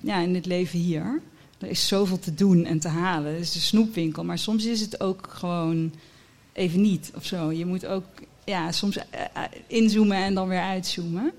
ja, 0.02 0.20
in 0.20 0.36
het 0.36 0.46
leven 0.46 0.80
hier. 0.80 1.22
Er 1.60 1.68
is 1.68 1.88
zoveel 1.88 2.20
te 2.20 2.34
doen 2.34 2.65
en 2.65 2.80
te 2.80 2.88
halen. 2.88 3.32
Het 3.34 3.41
is 3.41 3.52
de 3.52 3.60
snoepwinkel, 3.60 4.24
maar 4.24 4.38
soms 4.39 4.65
is 4.65 4.82
het 4.82 5.00
ook 5.00 5.28
gewoon 5.30 5.91
even 6.56 6.82
niet 6.82 7.12
of 7.15 7.26
zo. 7.26 7.52
Je 7.52 7.65
moet 7.65 7.86
ook 7.86 8.06
ja, 8.46 8.72
soms 8.72 8.98
inzoomen 9.68 10.18
en 10.18 10.34
dan 10.34 10.48
weer 10.48 10.62
uitzoomen. 10.62 11.32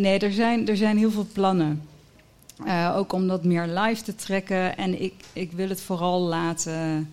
nee, 0.00 0.18
er 0.18 0.32
zijn, 0.32 0.68
er 0.68 0.76
zijn 0.76 0.98
heel 0.98 1.10
veel 1.10 1.26
plannen. 1.32 1.88
ook 2.94 3.12
om 3.12 3.26
dat 3.26 3.44
meer 3.44 3.66
live 3.66 4.02
te 4.02 4.14
trekken. 4.14 4.76
En 4.76 5.02
ik, 5.02 5.14
ik 5.32 5.52
wil 5.52 5.68
het 5.68 5.80
vooral 5.80 6.20
laten 6.20 7.08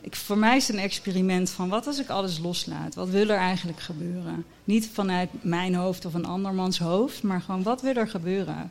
ik, 0.00 0.16
voor 0.16 0.38
mij 0.38 0.56
is 0.56 0.66
het 0.68 0.76
een 0.76 0.82
experiment 0.82 1.50
van 1.50 1.68
wat 1.68 1.86
als 1.86 1.98
ik 1.98 2.08
alles 2.08 2.38
loslaat? 2.38 2.94
Wat 2.94 3.08
wil 3.08 3.28
er 3.28 3.36
eigenlijk 3.36 3.80
gebeuren? 3.80 4.44
Niet 4.64 4.90
vanuit 4.92 5.28
mijn 5.40 5.74
hoofd 5.74 6.04
of 6.04 6.14
een 6.14 6.24
andermans 6.24 6.78
hoofd, 6.78 7.22
maar 7.22 7.40
gewoon 7.40 7.62
wat 7.62 7.82
wil 7.82 7.94
er 7.94 8.08
gebeuren? 8.08 8.70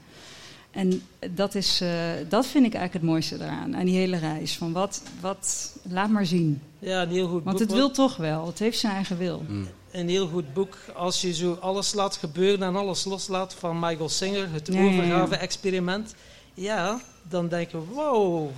En 0.77 1.01
dat, 1.35 1.55
is, 1.55 1.81
uh, 1.81 1.89
dat 2.29 2.45
vind 2.45 2.65
ik 2.65 2.73
eigenlijk 2.73 2.93
het 2.93 3.03
mooiste 3.03 3.35
eraan, 3.35 3.75
aan 3.75 3.85
die 3.85 3.97
hele 3.97 4.17
reis. 4.17 4.57
Van 4.57 4.71
wat, 4.71 5.01
wat, 5.19 5.75
laat 5.89 6.09
maar 6.09 6.25
zien. 6.25 6.61
Ja, 6.79 7.01
een 7.01 7.09
heel 7.09 7.27
goed 7.27 7.43
Want 7.43 7.59
het 7.59 7.71
wil 7.71 7.91
toch 7.91 8.17
wel, 8.17 8.45
het 8.45 8.59
heeft 8.59 8.79
zijn 8.79 8.93
eigen 8.93 9.17
wil. 9.17 9.45
Mm. 9.47 9.67
Een 9.91 10.09
heel 10.09 10.27
goed 10.27 10.53
boek, 10.53 10.77
als 10.95 11.21
je 11.21 11.33
zo 11.33 11.57
alles 11.61 11.93
laat 11.93 12.15
gebeuren 12.15 12.67
en 12.67 12.75
alles 12.75 13.05
loslaat 13.05 13.53
van 13.53 13.79
Michael 13.79 14.09
Singer, 14.09 14.51
het 14.51 14.67
ja, 14.67 14.85
overgave-experiment. 14.85 16.15
Ja, 16.53 16.99
dan 17.29 17.47
denk 17.47 17.71
je, 17.71 17.77
wow, 17.93 18.49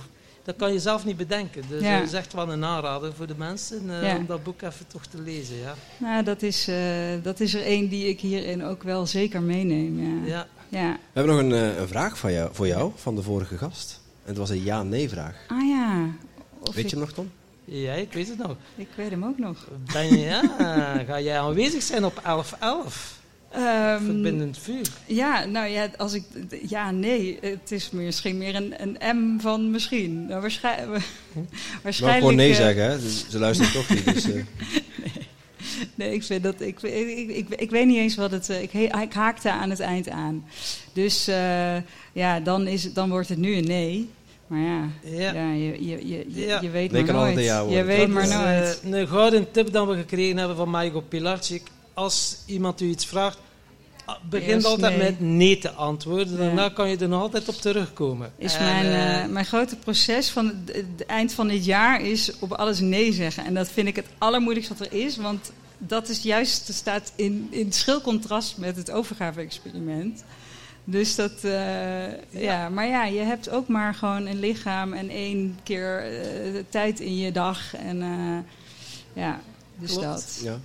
dat 0.44 0.56
kan 0.56 0.72
je 0.72 0.78
zelf 0.78 1.04
niet 1.04 1.16
bedenken. 1.16 1.62
Dus 1.68 1.82
ja. 1.82 1.98
dat 1.98 2.08
is 2.08 2.14
echt 2.14 2.32
wel 2.32 2.52
een 2.52 2.64
aanrader 2.64 3.12
voor 3.14 3.26
de 3.26 3.36
mensen 3.36 3.82
uh, 3.86 4.14
om 4.16 4.26
dat 4.26 4.42
boek 4.42 4.62
even 4.62 4.86
toch 4.86 5.06
te 5.06 5.20
lezen. 5.22 5.56
Ja, 5.56 5.74
nou, 5.98 6.24
dat, 6.24 6.42
is, 6.42 6.68
uh, 6.68 6.76
dat 7.22 7.40
is 7.40 7.54
er 7.54 7.62
één 7.62 7.88
die 7.88 8.08
ik 8.08 8.20
hierin 8.20 8.64
ook 8.64 8.82
wel 8.82 9.06
zeker 9.06 9.42
meeneem. 9.42 10.26
Ja. 10.26 10.46
Ja. 10.70 10.92
We 10.92 11.20
hebben 11.20 11.34
nog 11.34 11.42
een, 11.42 11.70
uh, 11.70 11.78
een 11.78 11.88
vraag 11.88 12.18
van 12.18 12.32
jou, 12.32 12.50
voor 12.52 12.66
jou 12.66 12.92
van 12.96 13.14
de 13.14 13.22
vorige 13.22 13.58
gast. 13.58 14.00
En 14.22 14.28
het 14.28 14.38
was 14.38 14.50
een 14.50 14.64
ja-nee-vraag. 14.64 15.36
Ah 15.48 15.68
ja. 15.68 16.06
Of 16.60 16.74
weet 16.74 16.90
je 16.90 16.96
nog, 16.96 17.12
Tom? 17.12 17.30
Ja, 17.64 17.92
ik 17.92 18.12
weet 18.12 18.28
het 18.28 18.38
nog. 18.38 18.56
Ik 18.76 18.88
weet 18.94 19.10
hem 19.10 19.24
ook 19.24 19.38
nog. 19.38 19.68
Ben, 19.92 20.18
ja, 20.18 20.42
ga 21.08 21.20
jij 21.20 21.40
aanwezig 21.40 21.82
zijn 21.82 22.04
op 22.04 22.22
11.11? 22.24 23.18
Um, 23.56 24.04
Verbindend 24.04 24.58
vuur. 24.58 24.86
Ja, 25.06 25.44
nou 25.44 25.68
ja, 25.68 25.90
als 25.96 26.12
ik. 26.12 26.24
Ja, 26.68 26.90
nee. 26.90 27.38
Het 27.40 27.72
is 27.72 27.90
misschien 27.90 28.38
meer 28.38 28.54
een, 28.54 28.74
een 28.82 29.16
M 29.16 29.40
van 29.40 29.70
misschien. 29.70 30.26
Nou, 30.26 30.40
waarschijnlijk. 30.46 31.04
waarschijnlijk 31.82 32.20
gewoon 32.20 32.36
nee 32.36 32.50
uh, 32.50 32.56
zeggen, 32.56 32.82
hè? 32.82 32.98
Ze 33.28 33.38
luisteren 33.38 33.72
toch 33.72 33.88
niet. 33.88 34.04
Dus, 34.04 34.26
uh. 34.26 34.34
nee. 35.02 35.19
nee. 35.94 36.14
ik 36.14 36.22
vind 36.22 36.42
dat. 36.42 36.60
Ik, 36.60 36.82
ik, 36.82 37.28
ik, 37.28 37.48
ik, 37.48 37.70
weet 37.70 37.86
niet 37.86 37.96
eens 37.96 38.16
wat 38.16 38.30
het. 38.30 38.50
Uh, 38.50 38.62
ik, 38.62 38.72
ik 38.72 39.12
haakte 39.12 39.50
aan 39.50 39.70
het 39.70 39.80
eind 39.80 40.08
aan. 40.08 40.44
Dus 40.92 41.28
uh, 41.28 41.76
ja, 42.12 42.40
dan, 42.40 42.66
is, 42.66 42.92
dan 42.92 43.10
wordt 43.10 43.28
het 43.28 43.38
nu 43.38 43.56
een 43.56 43.66
nee. 43.66 44.10
Maar 44.46 44.60
ja, 44.60 44.88
ja. 45.02 45.32
ja 45.32 45.52
je, 45.52 45.86
je, 45.86 46.08
je, 46.08 46.24
ja. 46.28 46.60
je 46.60 46.70
weet 46.70 46.92
nee, 46.92 47.04
maar 47.04 47.14
nooit. 47.14 47.44
Je 47.70 47.84
weet 47.84 48.08
maar 48.08 48.28
nooit. 48.28 48.80
een 48.84 49.08
gouden 49.08 49.50
tip 49.50 49.72
dat 49.72 49.88
we 49.88 49.94
gekregen 49.94 50.36
hebben 50.36 50.56
van 50.56 50.70
Michael 50.70 51.02
Pilarczyk 51.08 51.62
als 51.94 52.36
iemand 52.46 52.80
u 52.80 52.88
iets 52.88 53.06
vraagt, 53.06 53.38
ah, 54.04 54.16
begin 54.28 54.64
altijd 54.64 54.98
met 54.98 55.20
nee 55.20 55.58
te 55.58 55.70
antwoorden. 55.70 56.36
Daarna 56.36 56.68
kan 56.68 56.88
je 56.88 56.96
er 56.96 57.08
nog 57.08 57.22
altijd 57.22 57.48
op 57.48 57.54
terugkomen. 57.54 58.32
Is 58.38 58.58
mijn, 58.58 58.86
uh, 58.86 59.32
mijn 59.32 59.44
grote 59.44 59.76
proces 59.76 60.30
van 60.30 60.52
het, 60.66 61.06
eind 61.06 61.32
van 61.32 61.48
dit 61.48 61.64
jaar 61.64 62.02
is 62.02 62.32
op 62.38 62.52
alles 62.52 62.80
nee 62.80 63.12
zeggen. 63.12 63.44
En 63.44 63.54
dat 63.54 63.68
vind 63.68 63.88
ik 63.88 63.96
het 63.96 64.06
allermoeilijkste 64.18 64.74
wat 64.78 64.86
er 64.86 64.92
is. 64.92 65.16
Want 65.16 65.52
dat 65.80 66.08
is 66.08 66.22
juist, 66.22 66.72
staat 66.72 67.12
in, 67.14 67.48
in 67.50 67.72
schil 67.72 68.00
contrast 68.00 68.56
met 68.56 68.76
het 68.76 68.90
overgave-experiment. 68.90 70.24
Dus 70.84 71.14
dat, 71.14 71.32
uh, 71.42 71.52
ja. 72.12 72.16
ja. 72.30 72.68
maar 72.68 72.86
ja, 72.86 73.04
je 73.04 73.20
hebt 73.20 73.50
ook 73.50 73.68
maar 73.68 73.94
gewoon 73.94 74.26
een 74.26 74.38
lichaam 74.40 74.92
en 74.92 75.08
één 75.08 75.58
keer 75.62 76.12
uh, 76.12 76.62
tijd 76.68 77.00
in 77.00 77.16
je 77.16 77.32
dag. 77.32 77.74
En 77.74 77.98
ja, 79.12 79.40
dus 79.76 79.90
Klopt. 79.90 80.04
dat. 80.04 80.40
Ja. 80.42 80.58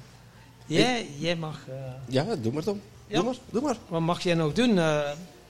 Jij, 0.65 1.07
jij 1.17 1.35
mag... 1.35 1.59
Uh... 1.69 1.75
Ja, 2.07 2.35
doe 2.35 2.53
maar 2.53 2.63
Tom. 2.63 2.81
Ja? 3.07 3.15
Doe, 3.15 3.25
maar, 3.25 3.35
doe 3.49 3.61
maar. 3.61 3.77
Wat 3.87 4.01
mag 4.01 4.21
jij 4.21 4.33
nog 4.33 4.53
doen? 4.53 4.77
Uh, 4.77 4.99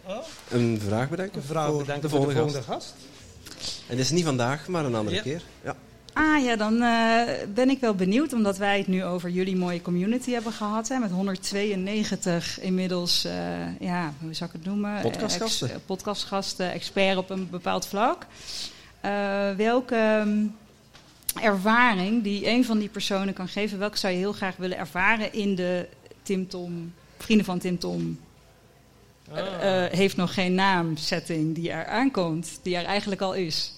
oh? 0.06 0.18
Een 0.50 0.82
vraag 0.88 1.10
bedenken. 1.10 1.42
Een 1.42 1.48
vraag 1.48 1.72
bedenken 1.72 2.02
de 2.02 2.10
volgende, 2.10 2.34
voor 2.34 2.46
de 2.46 2.52
volgende 2.52 2.74
gast. 2.74 2.94
En 3.88 3.96
dit 3.96 4.06
is 4.06 4.12
niet 4.12 4.26
vandaag, 4.26 4.68
maar 4.68 4.86
een 4.86 4.96
andere 4.96 5.16
ja. 5.16 5.22
keer. 5.22 5.42
Ja. 5.64 5.76
Ah 6.18 6.44
ja, 6.44 6.56
dan 6.56 6.74
uh, 6.74 7.22
ben 7.54 7.70
ik 7.70 7.80
wel 7.80 7.96
benieuwd, 7.96 8.34
omdat 8.34 8.58
wij 8.58 8.78
het 8.78 8.88
nu 8.88 9.04
over 9.04 9.30
jullie 9.30 9.56
mooie 9.56 9.82
community 9.82 10.32
hebben 10.32 10.52
gehad. 10.52 10.88
Hè, 10.88 10.98
met 10.98 11.12
192 11.12 12.60
inmiddels, 12.60 13.28
ja, 13.80 14.14
hoe 14.22 14.34
zou 14.34 14.50
ik 14.50 14.56
het 14.56 14.66
noemen? 14.66 15.02
Podcastgasten. 15.02 15.70
Ex, 15.70 15.80
podcastgasten, 15.86 16.72
expert 16.72 17.18
op 17.18 17.30
een 17.30 17.50
bepaald 17.50 17.88
vlak. 17.88 18.26
welke 19.58 20.22
um, 20.26 20.56
ervaring 21.42 22.24
die 22.24 22.48
een 22.48 22.66
van 22.66 22.80
die 22.80 22.90
personen 22.90 23.34
kan 23.34 23.48
geven, 23.48 23.80
welke 23.80 23.98
zou 23.98 24.14
je 24.14 24.20
heel 24.20 24.34
graag 24.34 24.56
willen 24.56 24.78
ervaren 24.78 25.34
in 25.34 25.56
de 25.56 25.88
Tim 26.24 26.48
Tom, 26.48 26.94
Vrienden 27.18 27.46
van 27.46 27.60
Tim 27.60 27.80
Tom? 27.80 28.20
Ah. 29.32 29.38
Uh, 29.38 29.86
heeft 29.92 30.16
nog 30.16 30.34
geen 30.34 30.54
naam 30.54 30.98
setting 30.98 31.56
die 31.56 31.72
er 31.72 31.86
aankomt, 31.86 32.60
die 32.62 32.76
er 32.76 32.86
eigenlijk 32.86 33.22
al 33.22 33.34
is. 33.34 33.74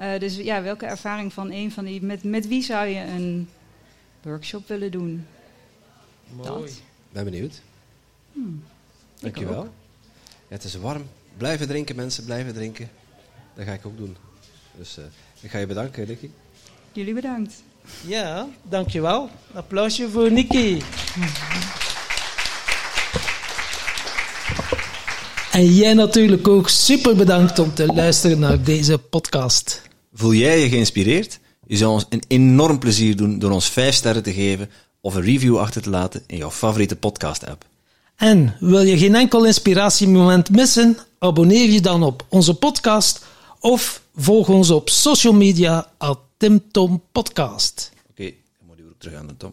Uh, 0.00 0.18
dus 0.18 0.36
ja, 0.36 0.62
welke 0.62 0.86
ervaring 0.86 1.32
van 1.32 1.50
een 1.50 1.72
van 1.72 1.84
die. 1.84 2.02
Met, 2.02 2.24
met 2.24 2.48
wie 2.48 2.62
zou 2.62 2.86
je 2.86 3.00
een 3.00 3.48
workshop 4.22 4.68
willen 4.68 4.90
doen? 4.90 5.26
Mooi. 6.28 6.48
Dat. 6.48 6.80
Ben 7.12 7.24
benieuwd. 7.24 7.60
Hmm, 8.32 8.62
Dankjewel. 9.20 9.62
Ja, 9.62 9.68
het 10.48 10.64
is 10.64 10.74
warm. 10.74 11.08
Blijven 11.36 11.66
drinken, 11.66 11.96
mensen, 11.96 12.24
blijven 12.24 12.54
drinken. 12.54 12.90
Dat 13.54 13.64
ga 13.64 13.72
ik 13.72 13.86
ook 13.86 13.96
doen. 13.96 14.16
Dus 14.76 14.98
uh, 14.98 15.04
ik 15.40 15.50
ga 15.50 15.58
je 15.58 15.66
bedanken, 15.66 16.04
Ricky. 16.04 16.30
Jullie 16.92 17.14
bedankt. 17.14 17.62
Ja, 18.06 18.48
dankjewel. 18.62 19.30
Applausje 19.52 20.10
voor 20.10 20.32
Nikki. 20.32 20.82
En 25.54 25.74
jij 25.74 25.94
natuurlijk 25.94 26.48
ook 26.48 26.68
super 26.68 27.16
bedankt 27.16 27.58
om 27.58 27.74
te 27.74 27.86
luisteren 27.86 28.38
naar 28.38 28.62
deze 28.62 28.98
podcast. 28.98 29.82
Voel 30.12 30.34
jij 30.34 30.60
je 30.60 30.68
geïnspireerd? 30.68 31.38
Je 31.66 31.76
zou 31.76 31.92
ons 31.92 32.06
een 32.08 32.22
enorm 32.28 32.78
plezier 32.78 33.16
doen 33.16 33.38
door 33.38 33.50
ons 33.50 33.68
5 33.68 33.94
sterren 33.94 34.22
te 34.22 34.32
geven 34.32 34.70
of 35.00 35.14
een 35.14 35.22
review 35.22 35.58
achter 35.58 35.82
te 35.82 35.90
laten 35.90 36.22
in 36.26 36.36
jouw 36.36 36.50
favoriete 36.50 36.96
podcast-app. 36.96 37.64
En 38.16 38.56
wil 38.60 38.82
je 38.82 38.98
geen 38.98 39.14
enkel 39.14 39.44
inspiratiemoment 39.44 40.50
missen? 40.50 40.98
Abonneer 41.18 41.70
je 41.70 41.80
dan 41.80 42.02
op 42.02 42.26
onze 42.28 42.54
podcast 42.54 43.24
of 43.60 44.02
volg 44.14 44.48
ons 44.48 44.70
op 44.70 44.88
social 44.88 45.32
media 45.32 45.90
Tim 46.36 46.62
Tom 46.70 47.02
Podcast. 47.12 47.92
Oké, 48.10 48.10
okay, 48.10 48.36
dan 48.58 48.66
moet 48.66 48.78
u 48.78 48.82
ook 48.88 48.98
terug 48.98 49.18
aan 49.18 49.26
de 49.26 49.36
Tom. 49.36 49.52